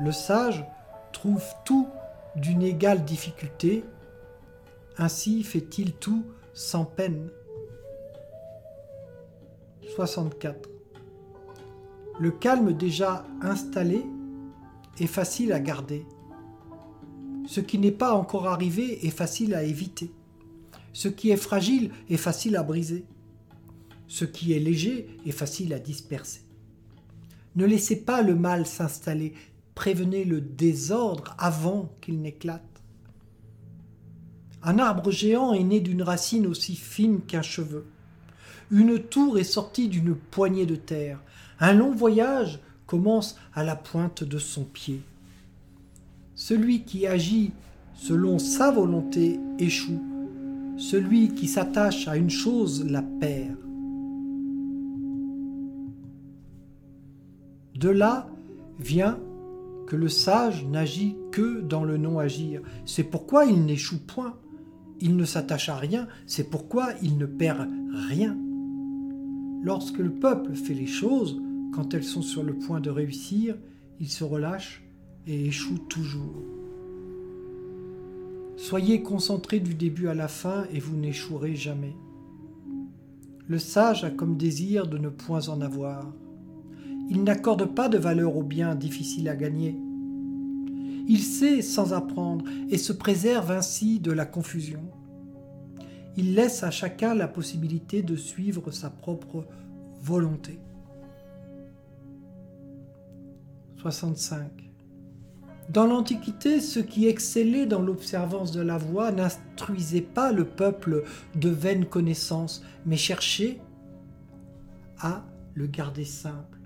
Le 0.00 0.12
sage 0.12 0.64
trouve 1.12 1.44
tout 1.64 1.88
d'une 2.36 2.62
égale 2.62 3.04
difficulté, 3.04 3.84
ainsi 4.96 5.42
fait-il 5.42 5.92
tout 5.92 6.24
sans 6.54 6.84
peine. 6.84 7.28
64. 9.94 10.71
Le 12.18 12.30
calme 12.30 12.72
déjà 12.72 13.26
installé 13.40 14.04
est 14.98 15.06
facile 15.06 15.52
à 15.52 15.60
garder. 15.60 16.06
Ce 17.46 17.60
qui 17.60 17.78
n'est 17.78 17.90
pas 17.90 18.14
encore 18.14 18.46
arrivé 18.46 19.06
est 19.06 19.10
facile 19.10 19.54
à 19.54 19.62
éviter. 19.62 20.10
Ce 20.92 21.08
qui 21.08 21.30
est 21.30 21.36
fragile 21.36 21.90
est 22.10 22.16
facile 22.16 22.56
à 22.56 22.62
briser. 22.62 23.04
Ce 24.06 24.24
qui 24.24 24.52
est 24.52 24.58
léger 24.58 25.08
est 25.26 25.32
facile 25.32 25.72
à 25.72 25.78
disperser. 25.78 26.42
Ne 27.56 27.64
laissez 27.64 27.96
pas 27.96 28.22
le 28.22 28.34
mal 28.34 28.66
s'installer, 28.66 29.34
prévenez 29.74 30.24
le 30.24 30.40
désordre 30.40 31.34
avant 31.38 31.90
qu'il 32.00 32.20
n'éclate. 32.20 32.62
Un 34.62 34.78
arbre 34.78 35.10
géant 35.10 35.52
est 35.54 35.64
né 35.64 35.80
d'une 35.80 36.02
racine 36.02 36.46
aussi 36.46 36.76
fine 36.76 37.20
qu'un 37.22 37.42
cheveu. 37.42 37.86
Une 38.70 38.98
tour 39.00 39.38
est 39.38 39.44
sortie 39.44 39.88
d'une 39.88 40.14
poignée 40.14 40.66
de 40.66 40.76
terre. 40.76 41.20
Un 41.64 41.74
long 41.74 41.92
voyage 41.92 42.58
commence 42.88 43.36
à 43.54 43.62
la 43.62 43.76
pointe 43.76 44.24
de 44.24 44.38
son 44.38 44.64
pied. 44.64 45.00
Celui 46.34 46.82
qui 46.82 47.06
agit 47.06 47.52
selon 47.94 48.40
sa 48.40 48.72
volonté 48.72 49.38
échoue. 49.60 50.02
Celui 50.76 51.28
qui 51.34 51.46
s'attache 51.46 52.08
à 52.08 52.16
une 52.16 52.30
chose 52.30 52.84
la 52.84 53.00
perd. 53.00 53.54
De 57.76 57.90
là 57.90 58.28
vient 58.80 59.20
que 59.86 59.94
le 59.94 60.08
sage 60.08 60.66
n'agit 60.66 61.14
que 61.30 61.60
dans 61.60 61.84
le 61.84 61.96
non-agir. 61.96 62.60
C'est 62.86 63.04
pourquoi 63.04 63.44
il 63.44 63.64
n'échoue 63.64 64.04
point. 64.04 64.34
Il 65.00 65.14
ne 65.14 65.24
s'attache 65.24 65.68
à 65.68 65.76
rien, 65.76 66.08
c'est 66.26 66.50
pourquoi 66.50 66.88
il 67.02 67.18
ne 67.18 67.26
perd 67.26 67.68
rien. 68.08 68.36
Lorsque 69.62 69.98
le 69.98 70.10
peuple 70.10 70.54
fait 70.54 70.74
les 70.74 70.88
choses, 70.88 71.40
quand 71.72 71.94
elles 71.94 72.04
sont 72.04 72.22
sur 72.22 72.42
le 72.42 72.54
point 72.54 72.80
de 72.80 72.90
réussir, 72.90 73.56
il 73.98 74.08
se 74.08 74.24
relâche 74.24 74.82
et 75.26 75.46
échoue 75.46 75.78
toujours. 75.78 76.42
Soyez 78.56 79.02
concentrés 79.02 79.60
du 79.60 79.74
début 79.74 80.08
à 80.08 80.14
la 80.14 80.28
fin 80.28 80.66
et 80.72 80.78
vous 80.78 80.96
n'échouerez 80.96 81.56
jamais. 81.56 81.96
Le 83.48 83.58
sage 83.58 84.04
a 84.04 84.10
comme 84.10 84.36
désir 84.36 84.86
de 84.86 84.98
ne 84.98 85.08
point 85.08 85.48
en 85.48 85.60
avoir. 85.60 86.12
Il 87.10 87.24
n'accorde 87.24 87.74
pas 87.74 87.88
de 87.88 87.98
valeur 87.98 88.36
aux 88.36 88.42
biens 88.42 88.74
difficiles 88.74 89.28
à 89.28 89.36
gagner. 89.36 89.76
Il 91.08 91.18
sait 91.18 91.62
sans 91.62 91.92
apprendre 91.92 92.44
et 92.70 92.78
se 92.78 92.92
préserve 92.92 93.50
ainsi 93.50 93.98
de 93.98 94.12
la 94.12 94.26
confusion. 94.26 94.82
Il 96.16 96.34
laisse 96.34 96.62
à 96.62 96.70
chacun 96.70 97.14
la 97.14 97.28
possibilité 97.28 98.02
de 98.02 98.16
suivre 98.16 98.70
sa 98.70 98.90
propre 98.90 99.46
volonté. 100.00 100.60
65. 103.82 104.70
Dans 105.68 105.86
l'Antiquité, 105.86 106.60
ceux 106.60 106.82
qui 106.82 107.08
excellaient 107.08 107.66
dans 107.66 107.82
l'observance 107.82 108.52
de 108.52 108.60
la 108.60 108.78
voie 108.78 109.10
n'instruisaient 109.10 110.00
pas 110.02 110.30
le 110.30 110.44
peuple 110.44 111.02
de 111.34 111.48
vaines 111.48 111.86
connaissances, 111.86 112.62
mais 112.86 112.96
cherchaient 112.96 113.58
à 115.00 115.24
le 115.54 115.66
garder 115.66 116.04
simple. 116.04 116.60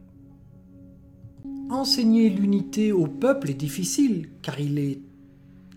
Enseigner 1.71 2.29
l'unité 2.29 2.93
au 2.93 3.07
peuple 3.07 3.51
est 3.51 3.55
difficile 3.55 4.29
car 4.43 4.61
il 4.61 4.79
est 4.79 5.01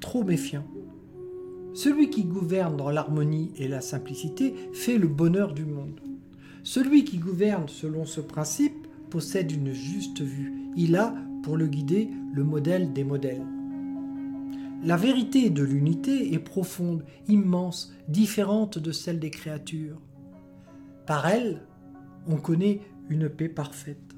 trop 0.01 0.25
méfiant. 0.25 0.67
Celui 1.73 2.09
qui 2.09 2.25
gouverne 2.25 2.75
dans 2.75 2.89
l'harmonie 2.89 3.53
et 3.55 3.69
la 3.69 3.79
simplicité 3.79 4.53
fait 4.73 4.97
le 4.97 5.07
bonheur 5.07 5.53
du 5.53 5.65
monde. 5.65 6.01
Celui 6.63 7.05
qui 7.05 7.17
gouverne 7.17 7.69
selon 7.69 8.05
ce 8.05 8.19
principe 8.19 8.87
possède 9.09 9.51
une 9.51 9.71
juste 9.71 10.21
vue. 10.21 10.53
Il 10.75 10.95
a, 10.95 11.15
pour 11.43 11.57
le 11.57 11.67
guider, 11.67 12.09
le 12.33 12.43
modèle 12.43 12.93
des 12.93 13.03
modèles. 13.03 13.45
La 14.83 14.95
vérité 14.95 15.49
de 15.49 15.63
l'unité 15.63 16.33
est 16.33 16.39
profonde, 16.39 17.03
immense, 17.27 17.93
différente 18.07 18.77
de 18.77 18.91
celle 18.91 19.19
des 19.19 19.29
créatures. 19.29 19.99
Par 21.05 21.27
elle, 21.27 21.61
on 22.27 22.37
connaît 22.37 22.81
une 23.09 23.29
paix 23.29 23.49
parfaite. 23.49 24.15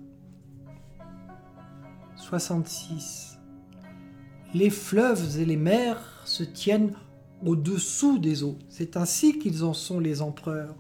66. 2.16 3.40
Les 4.54 4.70
fleuves 4.70 5.40
et 5.40 5.46
les 5.46 5.58
mers 5.58 6.22
se 6.26 6.44
tiennent 6.44 6.92
au-dessous 7.44 8.20
des 8.20 8.44
eaux. 8.44 8.60
C'est 8.70 8.98
ainsi 8.98 9.40
qu'ils 9.40 9.64
en 9.64 9.74
sont 9.74 10.00
les 10.00 10.22
empereurs. 10.22 10.76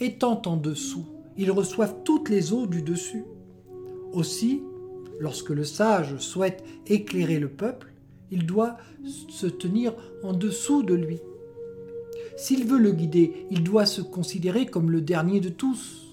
étant 0.00 0.40
en 0.46 0.56
dessous, 0.56 1.06
ils 1.36 1.50
reçoivent 1.50 1.96
toutes 2.04 2.28
les 2.28 2.52
eaux 2.52 2.66
du 2.66 2.82
dessus. 2.82 3.24
Aussi, 4.12 4.62
lorsque 5.20 5.50
le 5.50 5.64
sage 5.64 6.16
souhaite 6.18 6.64
éclairer 6.86 7.38
le 7.38 7.48
peuple, 7.48 7.92
il 8.30 8.46
doit 8.46 8.76
se 9.28 9.46
tenir 9.46 9.94
en 10.22 10.32
dessous 10.32 10.82
de 10.82 10.94
lui. 10.94 11.20
S'il 12.36 12.64
veut 12.64 12.78
le 12.78 12.92
guider, 12.92 13.46
il 13.50 13.62
doit 13.62 13.86
se 13.86 14.02
considérer 14.02 14.66
comme 14.66 14.90
le 14.90 15.00
dernier 15.00 15.40
de 15.40 15.48
tous. 15.48 16.04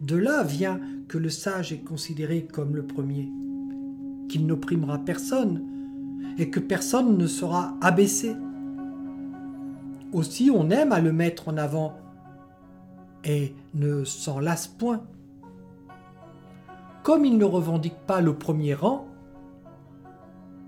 De 0.00 0.16
là 0.16 0.44
vient 0.44 0.80
que 1.08 1.18
le 1.18 1.30
sage 1.30 1.72
est 1.72 1.84
considéré 1.84 2.46
comme 2.46 2.76
le 2.76 2.84
premier, 2.84 3.28
qu'il 4.28 4.46
n'opprimera 4.46 4.98
personne 4.98 5.64
et 6.38 6.50
que 6.50 6.60
personne 6.60 7.18
ne 7.18 7.26
sera 7.26 7.76
abaissé. 7.80 8.36
Aussi 10.12 10.50
on 10.50 10.70
aime 10.70 10.92
à 10.92 11.00
le 11.00 11.12
mettre 11.12 11.48
en 11.48 11.56
avant 11.56 11.98
et 13.24 13.54
ne 13.74 14.04
s'en 14.04 14.38
lasse 14.38 14.68
point. 14.68 15.02
Comme 17.08 17.24
il 17.24 17.38
ne 17.38 17.46
revendique 17.46 17.96
pas 18.06 18.20
le 18.20 18.34
premier 18.34 18.74
rang, 18.74 19.08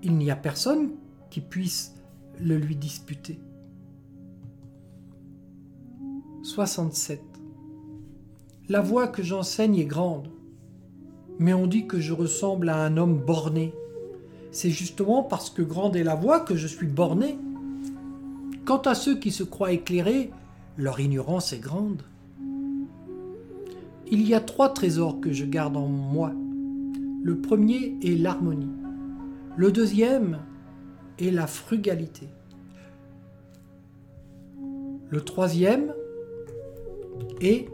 il 0.01 0.17
n'y 0.17 0.31
a 0.31 0.35
personne 0.35 0.89
qui 1.29 1.39
puisse 1.39 1.93
le 2.39 2.57
lui 2.57 2.75
disputer. 2.75 3.39
67. 6.41 7.21
La 8.69 8.81
voix 8.81 9.07
que 9.07 9.21
j'enseigne 9.21 9.77
est 9.77 9.85
grande, 9.85 10.31
mais 11.37 11.53
on 11.53 11.67
dit 11.67 11.85
que 11.85 11.99
je 11.99 12.11
ressemble 12.11 12.69
à 12.69 12.85
un 12.85 12.97
homme 12.97 13.19
borné. 13.19 13.75
C'est 14.49 14.71
justement 14.71 15.21
parce 15.21 15.51
que 15.51 15.61
grande 15.61 15.95
est 15.95 16.03
la 16.03 16.15
voix 16.15 16.39
que 16.39 16.55
je 16.55 16.65
suis 16.65 16.87
borné. 16.87 17.37
Quant 18.65 18.81
à 18.81 18.95
ceux 18.95 19.19
qui 19.19 19.29
se 19.29 19.43
croient 19.43 19.73
éclairés, 19.73 20.31
leur 20.75 20.99
ignorance 20.99 21.53
est 21.53 21.59
grande. 21.59 22.01
Il 24.13 24.27
y 24.27 24.33
a 24.33 24.41
trois 24.41 24.67
trésors 24.67 25.21
que 25.21 25.31
je 25.31 25.45
garde 25.45 25.77
en 25.77 25.87
moi. 25.87 26.33
Le 27.23 27.37
premier 27.37 27.97
est 28.03 28.21
l'harmonie. 28.21 28.73
Le 29.55 29.71
deuxième 29.71 30.39
est 31.17 31.31
la 31.31 31.47
frugalité. 31.47 32.27
Le 35.09 35.21
troisième 35.21 35.93
est 37.39 37.69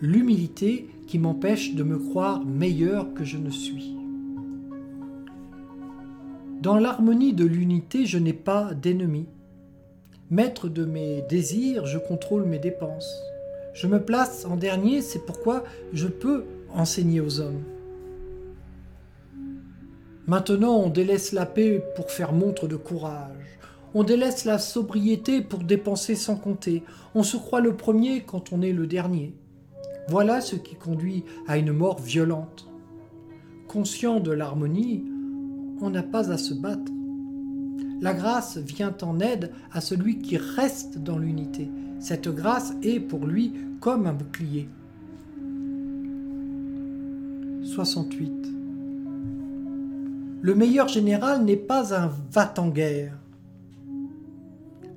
l'humilité 0.00 0.88
qui 1.06 1.20
m'empêche 1.20 1.76
de 1.76 1.84
me 1.84 1.96
croire 1.96 2.44
meilleur 2.44 3.14
que 3.14 3.22
je 3.22 3.36
ne 3.36 3.50
suis. 3.50 3.96
Dans 6.60 6.76
l'harmonie 6.76 7.34
de 7.34 7.44
l'unité, 7.44 8.04
je 8.04 8.18
n'ai 8.18 8.32
pas 8.32 8.74
d'ennemi. 8.74 9.26
Maître 10.28 10.68
de 10.68 10.84
mes 10.84 11.22
désirs, 11.30 11.86
je 11.86 11.98
contrôle 11.98 12.46
mes 12.46 12.58
dépenses. 12.58 13.22
Je 13.80 13.86
me 13.86 14.02
place 14.04 14.44
en 14.44 14.56
dernier, 14.56 15.02
c'est 15.02 15.24
pourquoi 15.24 15.62
je 15.92 16.08
peux 16.08 16.46
enseigner 16.74 17.20
aux 17.20 17.38
hommes. 17.38 17.62
Maintenant, 20.26 20.74
on 20.78 20.88
délaisse 20.88 21.30
la 21.30 21.46
paix 21.46 21.80
pour 21.94 22.10
faire 22.10 22.32
montre 22.32 22.66
de 22.66 22.74
courage. 22.74 23.60
On 23.94 24.02
délaisse 24.02 24.44
la 24.44 24.58
sobriété 24.58 25.42
pour 25.42 25.60
dépenser 25.60 26.16
sans 26.16 26.34
compter. 26.34 26.82
On 27.14 27.22
se 27.22 27.36
croit 27.36 27.60
le 27.60 27.76
premier 27.76 28.22
quand 28.22 28.52
on 28.52 28.62
est 28.62 28.72
le 28.72 28.88
dernier. 28.88 29.32
Voilà 30.08 30.40
ce 30.40 30.56
qui 30.56 30.74
conduit 30.74 31.22
à 31.46 31.56
une 31.56 31.70
mort 31.70 32.00
violente. 32.00 32.68
Conscient 33.68 34.18
de 34.18 34.32
l'harmonie, 34.32 35.04
on 35.80 35.90
n'a 35.90 36.02
pas 36.02 36.32
à 36.32 36.36
se 36.36 36.52
battre. 36.52 36.90
La 38.00 38.12
grâce 38.12 38.58
vient 38.58 38.96
en 39.02 39.20
aide 39.20 39.52
à 39.70 39.80
celui 39.80 40.18
qui 40.18 40.36
reste 40.36 40.98
dans 40.98 41.18
l'unité. 41.18 41.68
Cette 42.00 42.28
grâce 42.28 42.74
est 42.82 43.00
pour 43.00 43.26
lui 43.26 43.54
comme 43.80 44.06
un 44.06 44.12
bouclier. 44.12 44.68
68. 47.64 48.32
Le 50.40 50.54
meilleur 50.54 50.88
général 50.88 51.44
n'est 51.44 51.56
pas 51.56 51.94
un 51.94 52.10
va 52.30 52.54
en 52.58 52.68
guerre. 52.68 53.14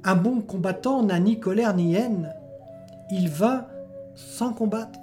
Un 0.04 0.16
bon 0.16 0.42
combattant 0.42 1.04
n'a 1.04 1.20
ni 1.20 1.40
colère 1.40 1.76
ni 1.76 1.96
haine. 1.96 2.34
Il 3.12 3.30
vint 3.30 3.66
sans 4.16 4.54
combattre. 4.54 5.00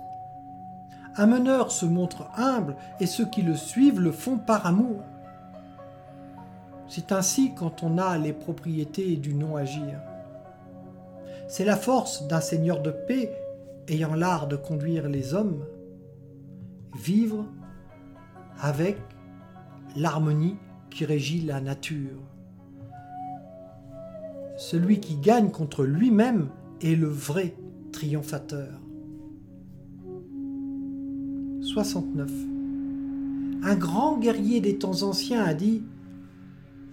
Un 1.17 1.27
meneur 1.27 1.73
se 1.73 1.85
montre 1.85 2.29
humble 2.37 2.77
et 3.01 3.07
ceux 3.07 3.27
qui 3.27 3.43
le 3.43 3.57
suivent 3.57 4.01
le 4.01 4.13
font 4.13 4.39
par 4.39 4.67
amour. 4.67 5.03
C'est 6.89 7.13
ainsi 7.13 7.53
quand 7.55 7.83
on 7.83 7.99
a 7.99 8.17
les 8.19 8.33
propriétés 8.33 9.17
du 9.17 9.35
non-agir. 9.35 10.01
C'est 11.49 11.65
la 11.65 11.77
force 11.77 12.29
d'un 12.29 12.43
seigneur 12.43 12.83
de 12.83 12.91
paix 12.91 13.33
ayant 13.89 14.15
l'art 14.15 14.49
de 14.49 14.57
conduire 14.57 15.09
les 15.09 15.33
hommes, 15.33 15.65
vivre 16.95 17.47
avec 18.61 18.99
l'harmonie 19.97 20.57
qui 20.91 21.07
régit 21.07 21.41
la 21.41 21.63
nature. 21.63 22.21
Celui 24.59 25.01
qui 25.01 25.17
gagne 25.17 25.51
contre 25.51 25.85
lui-même 25.85 26.49
est 26.83 26.97
le 26.97 27.09
vrai 27.09 27.55
triomphateur. 27.93 28.79
69. 31.63 32.31
Un 33.63 33.75
grand 33.75 34.19
guerrier 34.19 34.61
des 34.61 34.77
temps 34.77 35.03
anciens 35.03 35.45
a 35.45 35.55
dit 35.55 35.83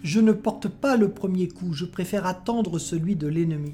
Je 0.02 0.22
ne 0.22 0.32
porte 0.32 0.70
pas 0.70 0.96
le 0.96 1.10
premier 1.12 1.50
coup, 1.50 1.74
je 1.74 1.84
préfère 1.84 2.26
attendre 2.26 2.80
celui 2.80 3.18
de 3.18 3.28
l'ennemi. 3.28 3.74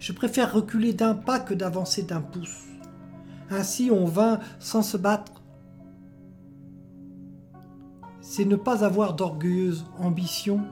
Je 0.00 0.12
préfère 0.12 0.52
reculer 0.52 0.92
d'un 0.92 1.14
pas 1.14 1.40
que 1.40 1.54
d'avancer 1.54 2.02
d'un 2.02 2.20
pouce. 2.20 2.64
Ainsi 3.50 3.90
on 3.90 4.04
vint 4.04 4.40
sans 4.58 4.82
se 4.82 4.96
battre. 4.96 5.42
C'est 8.20 8.44
ne 8.44 8.56
pas 8.56 8.84
avoir 8.84 9.14
d'orgueilleuse 9.14 9.84
ambition, 9.98 10.62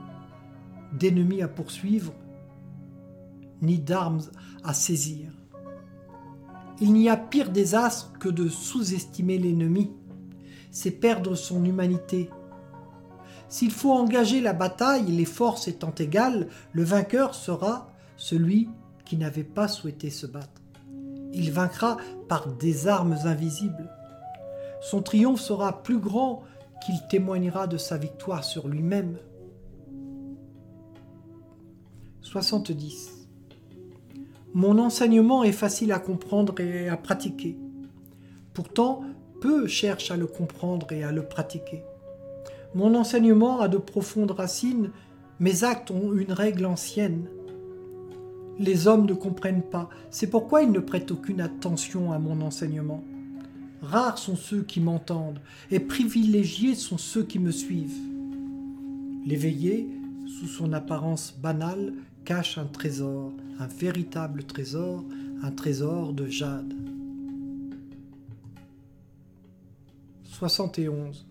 d'ennemis 0.99 1.43
à 1.43 1.49
poursuivre, 1.49 2.13
ni 3.61 3.79
d'armes 3.79 4.23
à 4.65 4.75
saisir. 4.75 5.31
Il 6.81 6.93
n'y 6.93 7.09
a 7.09 7.17
pire 7.17 7.51
désastre 7.51 8.13
que 8.19 8.29
de 8.29 8.49
sous-estimer 8.49 9.39
l'ennemi. 9.39 9.93
C'est 10.71 10.91
perdre 10.91 11.35
son 11.35 11.65
humanité. 11.65 12.31
S'il 13.49 13.71
faut 13.71 13.93
engager 13.93 14.41
la 14.41 14.55
bataille, 14.55 15.13
les 15.13 15.27
forces 15.27 15.69
étant 15.69 15.95
égales, 15.99 16.49
le 16.73 16.83
vainqueur 16.83 17.35
sera 17.35 17.93
celui 18.17 18.69
qui 19.05 19.17
n'avait 19.17 19.45
pas 19.45 19.69
souhaité 19.69 20.11
se 20.11 20.27
battre. 20.27 20.63
Il 21.33 21.51
vaincra 21.51 21.97
par 22.29 22.49
des 22.49 22.89
armes 22.89 23.17
invisibles. 23.25 23.91
Son 24.81 25.03
triomphe 25.03 25.41
sera 25.41 25.83
plus 25.83 25.99
grand 25.99 26.43
qu'il 26.85 26.97
témoignera 27.09 27.67
de 27.67 27.79
sa 27.79 27.97
victoire 27.97 28.45
sur 28.45 28.69
lui-même. 28.69 29.17
70. 32.21 33.27
Mon 34.55 34.79
enseignement 34.79 35.45
est 35.45 35.53
facile 35.53 35.93
à 35.93 35.99
comprendre 35.99 36.61
et 36.61 36.89
à 36.89 36.97
pratiquer. 36.97 37.57
Pourtant, 38.53 39.03
peu 39.41 39.67
cherchent 39.67 40.11
à 40.11 40.17
le 40.17 40.27
comprendre 40.27 40.93
et 40.93 41.05
à 41.05 41.13
le 41.13 41.23
pratiquer. 41.23 41.83
Mon 42.75 42.95
enseignement 42.95 43.61
a 43.61 43.69
de 43.69 43.79
profondes 43.79 44.31
racines, 44.31 44.91
mes 45.41 45.65
actes 45.65 45.91
ont 45.91 46.13
une 46.13 46.33
règle 46.33 46.67
ancienne 46.67 47.29
les 48.59 48.87
hommes 48.87 49.07
ne 49.07 49.15
comprennent 49.15 49.63
pas. 49.63 49.89
C'est 50.11 50.29
pourquoi 50.29 50.63
ils 50.63 50.71
ne 50.71 50.79
prêtent 50.79 51.11
aucune 51.11 51.41
attention 51.41 52.13
à 52.13 52.19
mon 52.19 52.41
enseignement. 52.41 53.03
Rares 53.83 54.19
sont 54.19 54.37
ceux 54.37 54.63
qui 54.63 54.81
m'entendent, 54.81 55.41
et 55.71 55.81
privilégiés 55.81 56.75
sont 56.75 56.99
ceux 56.99 57.25
qui 57.25 57.39
me 57.39 57.51
suivent. 57.51 57.99
L'éveillé, 59.27 59.89
sous 60.27 60.47
son 60.47 60.73
apparence 60.73 61.35
banale, 61.41 61.93
cache 62.25 62.59
un 62.59 62.67
trésor, 62.67 63.33
un 63.59 63.67
véritable 63.67 64.45
trésor, 64.45 65.05
un 65.43 65.51
trésor 65.51 66.13
de 66.13 66.27
jade. 66.27 66.73
71. 70.25 71.27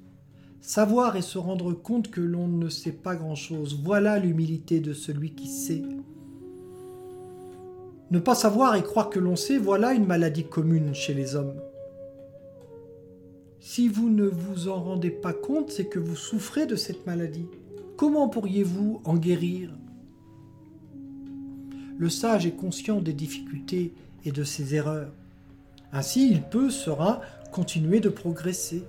Savoir 0.62 1.16
et 1.16 1.22
se 1.22 1.38
rendre 1.38 1.74
compte 1.74 2.12
que 2.12 2.22
l'on 2.22 2.48
ne 2.48 2.70
sait 2.70 2.92
pas 2.92 3.16
grand-chose, 3.16 3.80
voilà 3.84 4.20
l'humilité 4.20 4.80
de 4.80 4.94
celui 4.94 5.32
qui 5.32 5.48
sait. 5.48 5.84
Ne 8.12 8.20
pas 8.20 8.36
savoir 8.36 8.76
et 8.76 8.84
croire 8.84 9.10
que 9.10 9.20
l'on 9.20 9.38
sait, 9.38 9.58
voilà 9.58 9.94
une 9.94 10.06
maladie 10.06 10.44
commune 10.44 10.94
chez 10.94 11.14
les 11.14 11.36
hommes. 11.36 11.56
Si 13.62 13.88
vous 13.88 14.10
ne 14.10 14.26
vous 14.26 14.68
en 14.68 14.84
rendez 14.84 15.12
pas 15.12 15.32
compte, 15.32 15.72
c'est 15.72 15.86
que 15.86 16.00
vous 16.00 16.18
souffrez 16.18 16.66
de 16.66 16.76
cette 16.76 17.06
maladie. 17.06 17.48
Comment 17.96 18.28
pourriez-vous 18.28 19.02
en 19.06 19.16
guérir? 19.16 19.70
Le 21.98 22.10
sage 22.10 22.46
est 22.46 22.56
conscient 22.56 23.00
des 23.00 23.14
difficultés 23.14 23.94
et 24.26 24.32
de 24.32 24.44
ses 24.44 24.76
erreurs. 24.76 25.14
Ainsi, 25.94 26.30
il 26.30 26.42
peut, 26.42 26.70
sera, 26.70 27.22
continuer 27.52 28.02
de 28.02 28.10
progresser. 28.10 28.84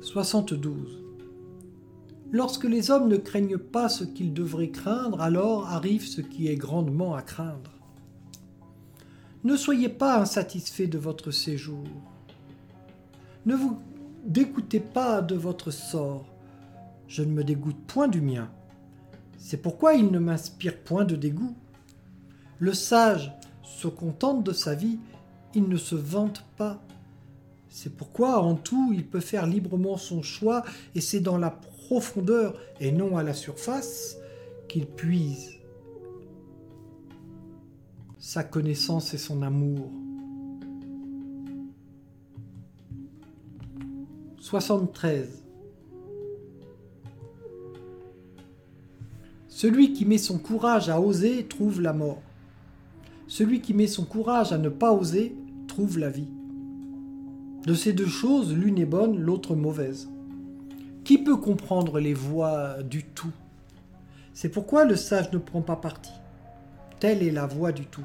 72. 0.00 0.99
Lorsque 2.32 2.64
les 2.64 2.90
hommes 2.90 3.08
ne 3.08 3.16
craignent 3.16 3.58
pas 3.58 3.88
ce 3.88 4.04
qu'ils 4.04 4.32
devraient 4.32 4.70
craindre, 4.70 5.20
alors 5.20 5.68
arrive 5.68 6.06
ce 6.06 6.20
qui 6.20 6.46
est 6.48 6.56
grandement 6.56 7.14
à 7.14 7.22
craindre. 7.22 7.72
Ne 9.42 9.56
soyez 9.56 9.88
pas 9.88 10.20
insatisfait 10.20 10.86
de 10.86 10.98
votre 10.98 11.30
séjour. 11.30 11.84
Ne 13.46 13.56
vous 13.56 13.78
dégoûtez 14.24 14.80
pas 14.80 15.22
de 15.22 15.34
votre 15.34 15.70
sort. 15.70 16.26
Je 17.08 17.22
ne 17.22 17.32
me 17.32 17.42
dégoûte 17.42 17.78
point 17.86 18.06
du 18.06 18.20
mien. 18.20 18.50
C'est 19.38 19.62
pourquoi 19.62 19.94
il 19.94 20.12
ne 20.12 20.18
m'inspire 20.18 20.78
point 20.78 21.04
de 21.04 21.16
dégoût. 21.16 21.56
Le 22.58 22.74
sage 22.74 23.32
se 23.64 23.88
contente 23.88 24.44
de 24.44 24.52
sa 24.52 24.74
vie, 24.74 24.98
il 25.54 25.68
ne 25.68 25.78
se 25.78 25.94
vante 25.96 26.44
pas. 26.56 26.80
C'est 27.70 27.96
pourquoi 27.96 28.42
en 28.42 28.54
tout 28.54 28.92
il 28.92 29.06
peut 29.06 29.20
faire 29.20 29.46
librement 29.46 29.96
son 29.96 30.22
choix 30.22 30.62
et 30.94 31.00
c'est 31.00 31.20
dans 31.20 31.38
la 31.38 31.50
et 32.80 32.92
non 32.92 33.16
à 33.16 33.22
la 33.22 33.34
surface 33.34 34.16
qu'il 34.68 34.86
puise 34.86 35.56
sa 38.18 38.44
connaissance 38.44 39.12
et 39.14 39.18
son 39.18 39.42
amour. 39.42 39.90
73. 44.38 45.42
Celui 49.48 49.92
qui 49.92 50.04
met 50.04 50.18
son 50.18 50.38
courage 50.38 50.88
à 50.88 51.00
oser 51.00 51.44
trouve 51.46 51.80
la 51.80 51.92
mort. 51.92 52.22
Celui 53.26 53.60
qui 53.60 53.74
met 53.74 53.86
son 53.86 54.04
courage 54.04 54.52
à 54.52 54.58
ne 54.58 54.68
pas 54.68 54.92
oser 54.92 55.34
trouve 55.66 55.98
la 55.98 56.10
vie. 56.10 56.28
De 57.66 57.74
ces 57.74 57.92
deux 57.92 58.06
choses, 58.06 58.54
l'une 58.54 58.78
est 58.78 58.86
bonne, 58.86 59.18
l'autre 59.18 59.54
mauvaise. 59.54 60.08
Qui 61.04 61.18
peut 61.18 61.36
comprendre 61.36 61.98
les 61.98 62.14
voies 62.14 62.82
du 62.82 63.04
tout? 63.04 63.32
C'est 64.32 64.48
pourquoi 64.48 64.84
le 64.84 64.96
sage 64.96 65.32
ne 65.32 65.38
prend 65.38 65.62
pas 65.62 65.76
parti. 65.76 66.12
Telle 66.98 67.22
est 67.22 67.30
la 67.30 67.46
voie 67.46 67.72
du 67.72 67.86
tout, 67.86 68.04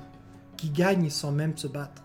qui 0.58 0.70
gagne 0.70 1.10
sans 1.10 1.32
même 1.32 1.58
se 1.58 1.68
battre. 1.68 2.04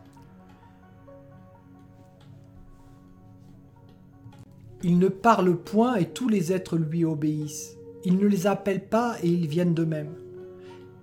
Il 4.82 4.98
ne 4.98 5.08
parle 5.08 5.56
point 5.56 5.96
et 5.96 6.08
tous 6.08 6.28
les 6.28 6.52
êtres 6.52 6.76
lui 6.76 7.04
obéissent. 7.04 7.76
Il 8.04 8.16
ne 8.16 8.26
les 8.26 8.46
appelle 8.46 8.84
pas 8.84 9.16
et 9.22 9.28
ils 9.28 9.46
viennent 9.46 9.74
d'eux-mêmes. 9.74 10.14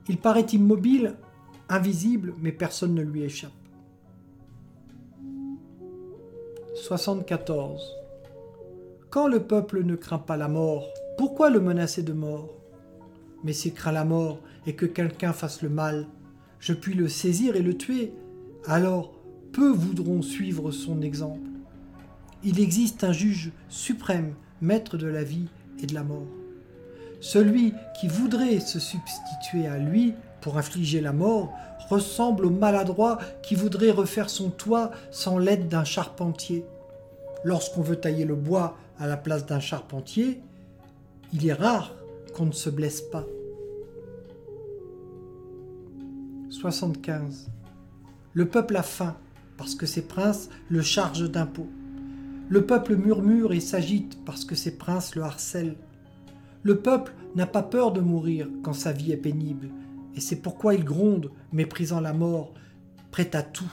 Il 0.10 0.18
paraît 0.18 0.48
immobile, 0.54 1.16
invisible, 1.70 2.34
mais 2.40 2.52
personne 2.52 2.96
ne 2.96 3.02
lui 3.02 3.24
échappe. 3.24 3.52
74. 6.76 8.07
Quand 9.18 9.28
le 9.28 9.42
peuple 9.42 9.84
ne 9.84 9.96
craint 9.96 10.20
pas 10.20 10.38
la 10.38 10.48
mort, 10.48 10.94
pourquoi 11.18 11.50
le 11.50 11.60
menacer 11.60 12.04
de 12.04 12.14
mort? 12.14 12.54
Mais 13.44 13.52
s'il 13.52 13.74
craint 13.74 13.92
la 13.92 14.06
mort 14.06 14.38
et 14.68 14.76
que 14.76 14.86
quelqu'un 14.86 15.34
fasse 15.34 15.64
le 15.64 15.70
mal, 15.70 16.06
je 16.60 16.74
puis 16.74 16.94
le 16.94 17.08
saisir 17.08 17.56
et 17.56 17.64
le 17.64 17.76
tuer. 17.76 18.14
Alors, 18.68 19.16
peu 19.54 19.72
voudront 19.72 20.22
suivre 20.22 20.70
son 20.70 21.02
exemple. 21.02 21.50
Il 22.44 22.60
existe 22.60 23.04
un 23.04 23.12
juge 23.12 23.52
suprême, 23.70 24.36
maître 24.62 24.98
de 24.98 25.08
la 25.08 25.24
vie 25.24 25.48
et 25.82 25.88
de 25.88 25.96
la 25.96 26.04
mort. 26.04 26.28
Celui 27.20 27.74
qui 28.00 28.08
voudrait 28.08 28.60
se 28.60 28.80
substituer 28.80 29.66
à 29.66 29.80
lui 29.80 30.14
pour 30.42 30.60
infliger 30.60 31.02
la 31.02 31.12
mort 31.12 31.52
ressemble 31.90 32.46
au 32.46 32.52
maladroit 32.52 33.18
qui 33.42 33.56
voudrait 33.56 33.90
refaire 33.90 34.30
son 34.30 34.52
toit 34.52 34.92
sans 35.10 35.40
l'aide 35.40 35.70
d'un 35.70 35.86
charpentier. 35.86 36.66
Lorsqu'on 37.48 37.82
veut 37.82 37.96
tailler 37.96 38.26
le 38.26 38.36
bois 38.36 38.78
à 39.00 39.08
la 39.08 39.16
place 39.16 39.46
d'un 39.46 39.62
charpentier, 39.62 40.42
il 41.32 41.48
est 41.48 41.54
rare 41.54 41.96
qu'on 42.36 42.46
ne 42.46 42.52
se 42.52 42.70
blesse 42.70 43.00
pas. 43.00 43.26
75. 46.50 47.50
Le 48.34 48.50
peuple 48.50 48.76
a 48.76 48.84
faim 48.84 49.16
parce 49.56 49.76
que 49.76 49.86
ses 49.86 50.02
princes 50.02 50.50
le 50.68 50.82
chargent 50.82 51.32
d'impôts. 51.32 51.70
Le 52.50 52.66
peuple 52.66 52.98
murmure 52.98 53.54
et 53.54 53.62
s'agite 53.62 54.26
parce 54.26 54.44
que 54.44 54.56
ses 54.56 54.78
princes 54.78 55.16
le 55.16 55.22
harcèlent. 55.22 55.78
Le 56.64 56.80
peuple 56.80 57.14
n'a 57.36 57.48
pas 57.48 57.64
peur 57.64 57.94
de 57.94 58.02
mourir 58.02 58.50
quand 58.62 58.74
sa 58.74 58.92
vie 58.92 59.14
est 59.14 59.16
pénible, 59.16 59.70
et 60.18 60.20
c'est 60.20 60.42
pourquoi 60.42 60.74
il 60.74 60.84
gronde, 60.84 61.32
méprisant 61.54 62.02
la 62.02 62.12
mort, 62.12 62.54
prêt 63.10 63.34
à 63.38 63.42
tout. 63.42 63.72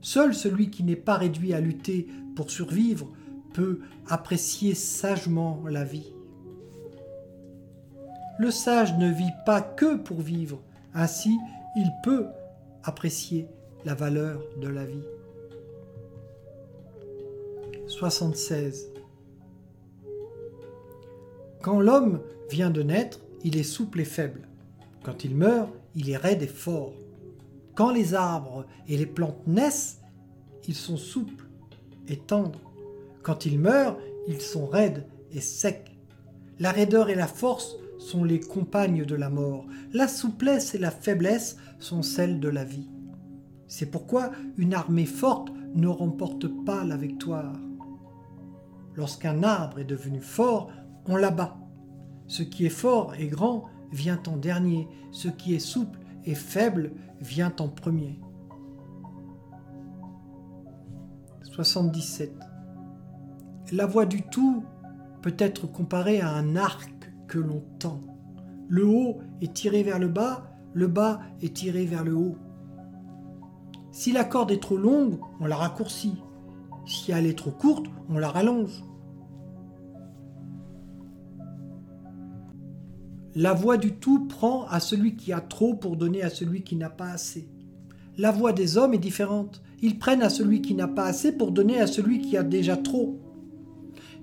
Seul 0.00 0.32
celui 0.32 0.70
qui 0.70 0.84
n'est 0.84 0.94
pas 0.94 1.16
réduit 1.16 1.54
à 1.54 1.60
lutter 1.60 2.06
survivre 2.46 3.08
peut 3.52 3.80
apprécier 4.06 4.74
sagement 4.74 5.62
la 5.68 5.84
vie. 5.84 6.12
Le 8.38 8.50
sage 8.50 8.96
ne 8.98 9.10
vit 9.10 9.32
pas 9.44 9.60
que 9.60 9.96
pour 9.96 10.20
vivre, 10.20 10.60
ainsi 10.94 11.36
il 11.76 11.90
peut 12.04 12.26
apprécier 12.84 13.48
la 13.84 13.94
valeur 13.94 14.40
de 14.60 14.68
la 14.68 14.84
vie. 14.84 15.02
76. 17.88 18.92
Quand 21.62 21.80
l'homme 21.80 22.20
vient 22.50 22.70
de 22.70 22.82
naître, 22.82 23.20
il 23.42 23.56
est 23.56 23.62
souple 23.64 24.00
et 24.00 24.04
faible. 24.04 24.46
Quand 25.02 25.24
il 25.24 25.34
meurt, 25.34 25.70
il 25.96 26.10
est 26.10 26.16
raide 26.16 26.42
et 26.42 26.46
fort. 26.46 26.92
Quand 27.74 27.90
les 27.90 28.14
arbres 28.14 28.66
et 28.86 28.96
les 28.96 29.06
plantes 29.06 29.46
naissent, 29.46 30.00
ils 30.66 30.74
sont 30.74 30.96
souples 30.96 31.47
et 32.08 32.16
tendres. 32.16 32.72
Quand 33.22 33.46
ils 33.46 33.58
meurent, 33.58 33.98
ils 34.26 34.40
sont 34.40 34.66
raides 34.66 35.06
et 35.32 35.40
secs. 35.40 35.96
La 36.58 36.72
raideur 36.72 37.10
et 37.10 37.14
la 37.14 37.26
force 37.26 37.76
sont 37.98 38.24
les 38.24 38.40
compagnes 38.40 39.04
de 39.04 39.14
la 39.14 39.28
mort. 39.28 39.66
La 39.92 40.08
souplesse 40.08 40.74
et 40.74 40.78
la 40.78 40.90
faiblesse 40.90 41.56
sont 41.78 42.02
celles 42.02 42.40
de 42.40 42.48
la 42.48 42.64
vie. 42.64 42.88
C'est 43.66 43.90
pourquoi 43.90 44.30
une 44.56 44.74
armée 44.74 45.06
forte 45.06 45.50
ne 45.74 45.88
remporte 45.88 46.48
pas 46.64 46.84
la 46.84 46.96
victoire. 46.96 47.54
Lorsqu'un 48.94 49.42
arbre 49.42 49.78
est 49.78 49.84
devenu 49.84 50.20
fort, 50.20 50.70
on 51.06 51.16
l'abat. 51.16 51.56
Ce 52.26 52.42
qui 52.42 52.66
est 52.66 52.70
fort 52.70 53.14
et 53.14 53.28
grand 53.28 53.66
vient 53.92 54.20
en 54.26 54.36
dernier, 54.36 54.88
ce 55.12 55.28
qui 55.28 55.54
est 55.54 55.60
souple 55.60 55.98
et 56.24 56.34
faible 56.34 56.92
vient 57.20 57.54
en 57.60 57.68
premier. 57.68 58.18
77. 61.64 62.30
La 63.72 63.84
voix 63.84 64.06
du 64.06 64.22
tout 64.22 64.62
peut 65.22 65.34
être 65.38 65.66
comparée 65.66 66.20
à 66.20 66.30
un 66.30 66.54
arc 66.54 67.12
que 67.26 67.40
l'on 67.40 67.64
tend. 67.80 68.00
Le 68.68 68.86
haut 68.86 69.18
est 69.42 69.54
tiré 69.54 69.82
vers 69.82 69.98
le 69.98 70.06
bas, 70.06 70.52
le 70.72 70.86
bas 70.86 71.18
est 71.42 71.56
tiré 71.56 71.84
vers 71.84 72.04
le 72.04 72.14
haut. 72.14 72.36
Si 73.90 74.12
la 74.12 74.22
corde 74.22 74.52
est 74.52 74.62
trop 74.62 74.76
longue, 74.76 75.18
on 75.40 75.46
la 75.46 75.56
raccourcit. 75.56 76.22
Si 76.86 77.10
elle 77.10 77.26
est 77.26 77.36
trop 77.36 77.50
courte, 77.50 77.86
on 78.08 78.18
la 78.18 78.28
rallonge. 78.28 78.84
La 83.34 83.52
voix 83.52 83.78
du 83.78 83.96
tout 83.96 84.28
prend 84.28 84.64
à 84.68 84.78
celui 84.78 85.16
qui 85.16 85.32
a 85.32 85.40
trop 85.40 85.74
pour 85.74 85.96
donner 85.96 86.22
à 86.22 86.30
celui 86.30 86.62
qui 86.62 86.76
n'a 86.76 86.88
pas 86.88 87.10
assez. 87.10 87.50
La 88.16 88.30
voix 88.30 88.52
des 88.52 88.78
hommes 88.78 88.94
est 88.94 88.98
différente. 88.98 89.60
Ils 89.80 89.98
prennent 89.98 90.22
à 90.22 90.28
celui 90.28 90.60
qui 90.60 90.74
n'a 90.74 90.88
pas 90.88 91.04
assez 91.04 91.32
pour 91.32 91.52
donner 91.52 91.80
à 91.80 91.86
celui 91.86 92.20
qui 92.20 92.36
a 92.36 92.42
déjà 92.42 92.76
trop. 92.76 93.18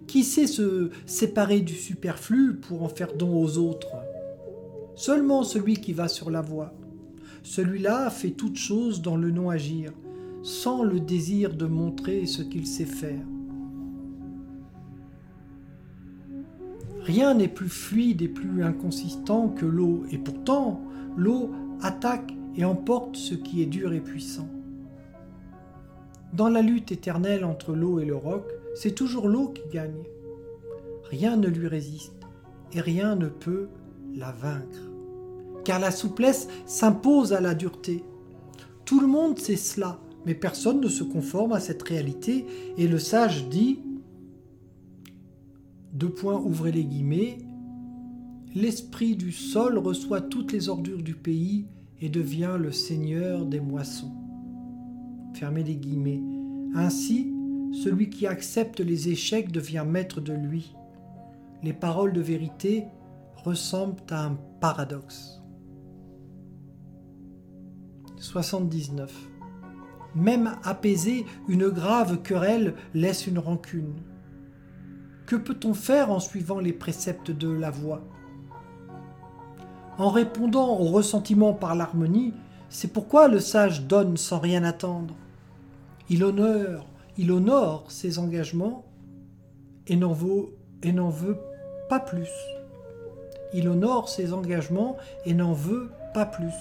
Qui 0.07 0.23
sait 0.23 0.47
se 0.47 0.89
séparer 1.05 1.61
du 1.61 1.73
superflu 1.73 2.55
pour 2.55 2.83
en 2.83 2.89
faire 2.89 3.15
don 3.15 3.41
aux 3.41 3.57
autres? 3.57 3.95
Seulement 4.95 5.43
celui 5.43 5.75
qui 5.75 5.93
va 5.93 6.07
sur 6.07 6.29
la 6.29 6.41
voie. 6.41 6.73
Celui-là 7.43 8.09
fait 8.09 8.31
toute 8.31 8.57
chose 8.57 9.01
dans 9.01 9.15
le 9.15 9.31
non-agir, 9.31 9.93
sans 10.43 10.83
le 10.83 10.99
désir 10.99 11.53
de 11.53 11.65
montrer 11.65 12.25
ce 12.25 12.41
qu'il 12.41 12.67
sait 12.67 12.85
faire. 12.85 13.25
Rien 17.01 17.35
n'est 17.35 17.47
plus 17.47 17.69
fluide 17.69 18.23
et 18.23 18.27
plus 18.27 18.63
inconsistant 18.63 19.49
que 19.49 19.65
l'eau, 19.65 20.03
et 20.11 20.17
pourtant 20.17 20.81
l'eau 21.15 21.51
attaque 21.81 22.33
et 22.55 22.65
emporte 22.65 23.15
ce 23.15 23.35
qui 23.35 23.61
est 23.61 23.67
dur 23.67 23.93
et 23.93 24.01
puissant. 24.01 24.49
Dans 26.35 26.49
la 26.49 26.61
lutte 26.61 26.91
éternelle 26.91 27.45
entre 27.45 27.73
l'eau 27.73 27.99
et 27.99 28.05
le 28.05 28.15
roc, 28.15 28.43
c'est 28.75 28.93
toujours 28.93 29.29
l'eau 29.29 29.47
qui 29.47 29.61
gagne. 29.71 30.03
Rien 31.05 31.37
ne 31.37 31.47
lui 31.47 31.67
résiste 31.67 32.19
et 32.73 32.81
rien 32.81 33.15
ne 33.15 33.29
peut 33.29 33.69
la 34.13 34.33
vaincre. 34.33 34.91
Car 35.63 35.79
la 35.79 35.91
souplesse 35.91 36.49
s'impose 36.65 37.31
à 37.31 37.39
la 37.39 37.55
dureté. 37.55 38.03
Tout 38.83 38.99
le 38.99 39.07
monde 39.07 39.39
sait 39.39 39.55
cela, 39.55 39.97
mais 40.25 40.35
personne 40.35 40.81
ne 40.81 40.89
se 40.89 41.05
conforme 41.05 41.53
à 41.53 41.61
cette 41.61 41.83
réalité 41.83 42.45
et 42.77 42.89
le 42.89 42.99
sage 42.99 43.47
dit 43.47 43.79
deux 45.93 46.09
points 46.09 46.37
ouvrez 46.37 46.73
les 46.73 46.83
guillemets 46.83 47.37
L'esprit 48.53 49.15
du 49.15 49.31
sol 49.31 49.77
reçoit 49.77 50.19
toutes 50.19 50.51
les 50.51 50.67
ordures 50.67 51.01
du 51.01 51.13
pays 51.13 51.65
et 52.01 52.09
devient 52.09 52.57
le 52.59 52.73
seigneur 52.73 53.45
des 53.45 53.61
moissons. 53.61 54.24
Fermez 55.35 55.63
les 55.63 55.75
guillemets. 55.75 56.23
Ainsi, 56.75 57.33
celui 57.83 58.09
qui 58.09 58.25
accepte 58.25 58.79
les 58.79 59.09
échecs 59.09 59.51
devient 59.51 59.83
maître 59.85 60.21
de 60.21 60.31
lui. 60.31 60.73
Les 61.61 61.73
paroles 61.73 62.13
de 62.13 62.21
vérité 62.21 62.85
ressemblent 63.43 64.01
à 64.11 64.27
un 64.27 64.37
paradoxe. 64.61 65.41
79. 68.17 69.13
Même 70.15 70.55
apaiser 70.63 71.25
une 71.49 71.67
grave 71.67 72.21
querelle 72.21 72.73
laisse 72.93 73.27
une 73.27 73.39
rancune. 73.39 73.95
Que 75.25 75.35
peut-on 75.35 75.73
faire 75.73 76.11
en 76.11 76.21
suivant 76.21 76.59
les 76.59 76.71
préceptes 76.71 77.31
de 77.31 77.49
la 77.49 77.71
voix? 77.71 78.07
En 79.97 80.09
répondant 80.11 80.79
au 80.79 80.85
ressentiment 80.85 81.53
par 81.53 81.75
l'harmonie, 81.75 82.33
c'est 82.69 82.93
pourquoi 82.93 83.27
le 83.27 83.41
sage 83.41 83.83
donne 83.85 84.15
sans 84.15 84.39
rien 84.39 84.63
attendre. 84.63 85.13
Il 86.09 86.23
honore, 86.23 87.91
ses 87.91 88.19
engagements 88.19 88.85
et 89.87 89.95
n'en 89.95 90.13
veut, 90.13 90.49
et 90.83 90.91
n'en 90.91 91.09
veut 91.09 91.37
pas 91.89 91.99
plus. 91.99 92.29
Il 93.53 93.67
honore 93.69 94.09
ses 94.09 94.33
engagements 94.33 94.97
et 95.25 95.33
n'en 95.33 95.53
veut 95.53 95.89
pas 96.13 96.25
plus. 96.25 96.53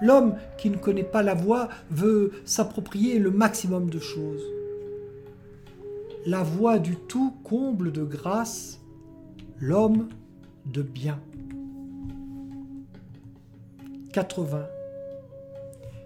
L'homme 0.00 0.36
qui 0.56 0.70
ne 0.70 0.76
connaît 0.76 1.04
pas 1.04 1.22
la 1.22 1.34
voie 1.34 1.68
veut 1.90 2.32
s'approprier 2.44 3.18
le 3.18 3.30
maximum 3.30 3.90
de 3.90 3.98
choses. 3.98 4.42
La 6.26 6.42
voie 6.42 6.78
du 6.78 6.96
tout 6.96 7.34
comble 7.44 7.92
de 7.92 8.02
grâce 8.02 8.80
l'homme 9.58 10.08
de 10.66 10.82
bien. 10.82 11.20
80. 14.12 14.66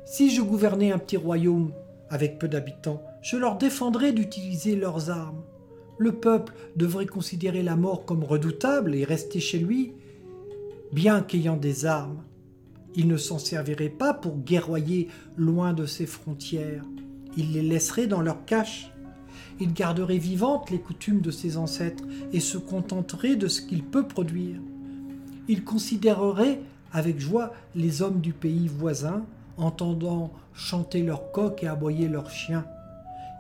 Si 0.05 0.31
je 0.31 0.43
gouvernais 0.43 0.93
un 0.93 0.99
petit 0.99 1.17
royaume 1.17 1.73
avec 2.15 2.39
peu 2.39 2.47
d'habitants, 2.47 3.03
je 3.23 3.37
leur 3.37 3.59
défendrais 3.59 4.13
d'utiliser 4.13 4.77
leurs 4.77 5.11
armes. 5.11 5.43
Le 5.99 6.13
peuple 6.13 6.55
devrait 6.77 7.07
considérer 7.07 7.65
la 7.65 7.75
mort 7.75 8.05
comme 8.05 8.23
redoutable 8.23 8.95
et 8.95 9.03
rester 9.03 9.41
chez 9.41 9.59
lui, 9.59 9.95
bien 10.93 11.23
qu'ayant 11.23 11.57
des 11.57 11.87
armes. 11.87 12.23
Il 12.95 13.09
ne 13.09 13.17
s'en 13.17 13.41
servirait 13.41 13.89
pas 13.89 14.15
pour 14.15 14.39
guerroyer 14.39 15.09
loin 15.37 15.73
de 15.73 15.87
ses 15.87 16.07
frontières. 16.07 16.85
Il 17.37 17.53
les 17.53 17.63
laisserait 17.63 18.07
dans 18.07 18.21
leur 18.21 18.45
cache. 18.45 18.93
Il 19.59 19.73
garderait 19.73 20.19
vivantes 20.19 20.71
les 20.71 20.79
coutumes 20.79 21.21
de 21.21 21.33
ses 21.33 21.57
ancêtres 21.57 22.05
et 22.33 22.39
se 22.39 22.59
contenterait 22.59 23.35
de 23.35 23.49
ce 23.49 23.61
qu'il 23.61 23.83
peut 23.83 24.07
produire. 24.07 24.61
Il 25.49 25.65
considérerait 25.65 26.61
avec 26.93 27.19
joie 27.19 27.53
les 27.75 28.03
hommes 28.03 28.21
du 28.21 28.33
pays 28.33 28.69
voisin, 28.69 29.25
entendant 29.57 30.31
chanter 30.53 31.03
leurs 31.03 31.33
coqs 31.33 31.63
et 31.63 31.69
aboyer 31.69 32.09
leurs 32.09 32.31
chiens. 32.31 32.67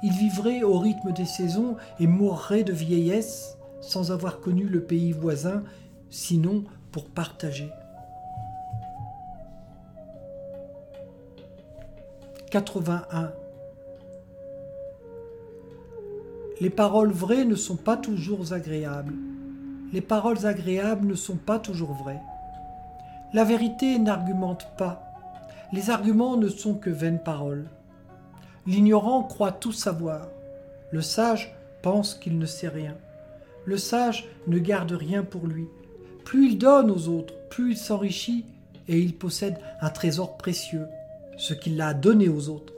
Il 0.03 0.13
vivrait 0.13 0.63
au 0.63 0.79
rythme 0.79 1.13
des 1.13 1.25
saisons 1.25 1.77
et 1.99 2.07
mourrait 2.07 2.65
de 2.65 2.73
vieillesse 2.73 3.57
sans 3.81 4.13
avoir 4.13 4.41
connu 4.41 4.65
le 4.65 4.83
pays 4.83 5.13
voisin, 5.13 5.63
sinon 6.11 6.65
pour 6.93 7.07
partager. 7.07 7.71
81. 12.51 13.33
Les 16.61 16.71
paroles 16.71 17.11
vraies 17.11 17.45
ne 17.45 17.57
sont 17.57 17.77
pas 17.77 17.97
toujours 17.97 18.53
agréables. 18.53 19.15
Les 19.93 20.01
paroles 20.01 20.47
agréables 20.47 21.07
ne 21.07 21.15
sont 21.15 21.37
pas 21.37 21.59
toujours 21.59 21.93
vraies. 21.93 22.23
La 23.33 23.43
vérité 23.43 23.99
n'argumente 23.99 24.69
pas. 24.79 25.04
Les 25.75 25.91
arguments 25.91 26.37
ne 26.37 26.49
sont 26.49 26.75
que 26.75 26.89
vaines 26.89 27.21
paroles. 27.21 27.69
L'ignorant 28.65 29.25
croit 29.25 29.51
tout 29.51 29.73
savoir. 29.73 30.29
Le 30.93 31.03
sage 31.03 31.53
pense 31.83 32.15
qu'il 32.15 32.39
ne 32.39 32.47
sait 32.47 32.69
rien. 32.69 32.97
Le 33.65 33.77
sage 33.77 34.29
ne 34.47 34.61
garde 34.61 34.93
rien 34.93 35.25
pour 35.25 35.49
lui. 35.49 35.67
Plus 36.25 36.51
il 36.51 36.59
donne 36.59 36.93
aux 36.93 37.09
autres, 37.09 37.35
plus 37.51 37.73
il 37.73 37.77
s'enrichit 37.77 38.45
et 38.87 39.01
il 39.01 39.17
possède 39.17 39.59
un 39.81 39.91
trésor 39.91 40.37
précieux 40.37 40.87
ce 41.37 41.55
qu'il 41.55 41.81
a 41.81 41.93
donné 41.93 42.29
aux 42.29 42.51
autres. 42.51 42.73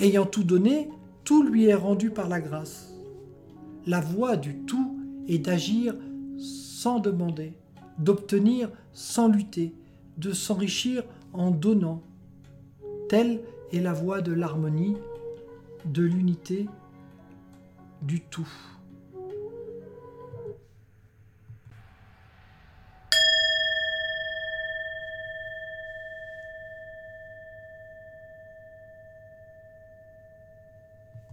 Ayant 0.00 0.26
tout 0.26 0.44
donné, 0.44 0.90
tout 1.24 1.42
lui 1.42 1.64
est 1.64 1.74
rendu 1.74 2.10
par 2.10 2.28
la 2.28 2.42
grâce. 2.42 2.92
La 3.86 4.02
voie 4.02 4.36
du 4.36 4.58
tout 4.66 5.00
est 5.26 5.38
d'agir 5.38 5.94
sans 6.36 7.00
demander, 7.00 7.54
d'obtenir 7.96 8.68
sans 8.92 9.28
lutter, 9.28 9.72
de 10.18 10.32
s'enrichir 10.32 11.04
en 11.32 11.50
donnant. 11.50 12.02
Telle 13.08 13.40
est 13.72 13.80
la 13.80 13.92
voie 13.92 14.20
de 14.20 14.32
l'harmonie, 14.32 14.96
de 15.84 16.02
l'unité, 16.02 16.66
du 18.02 18.20
tout. 18.20 18.48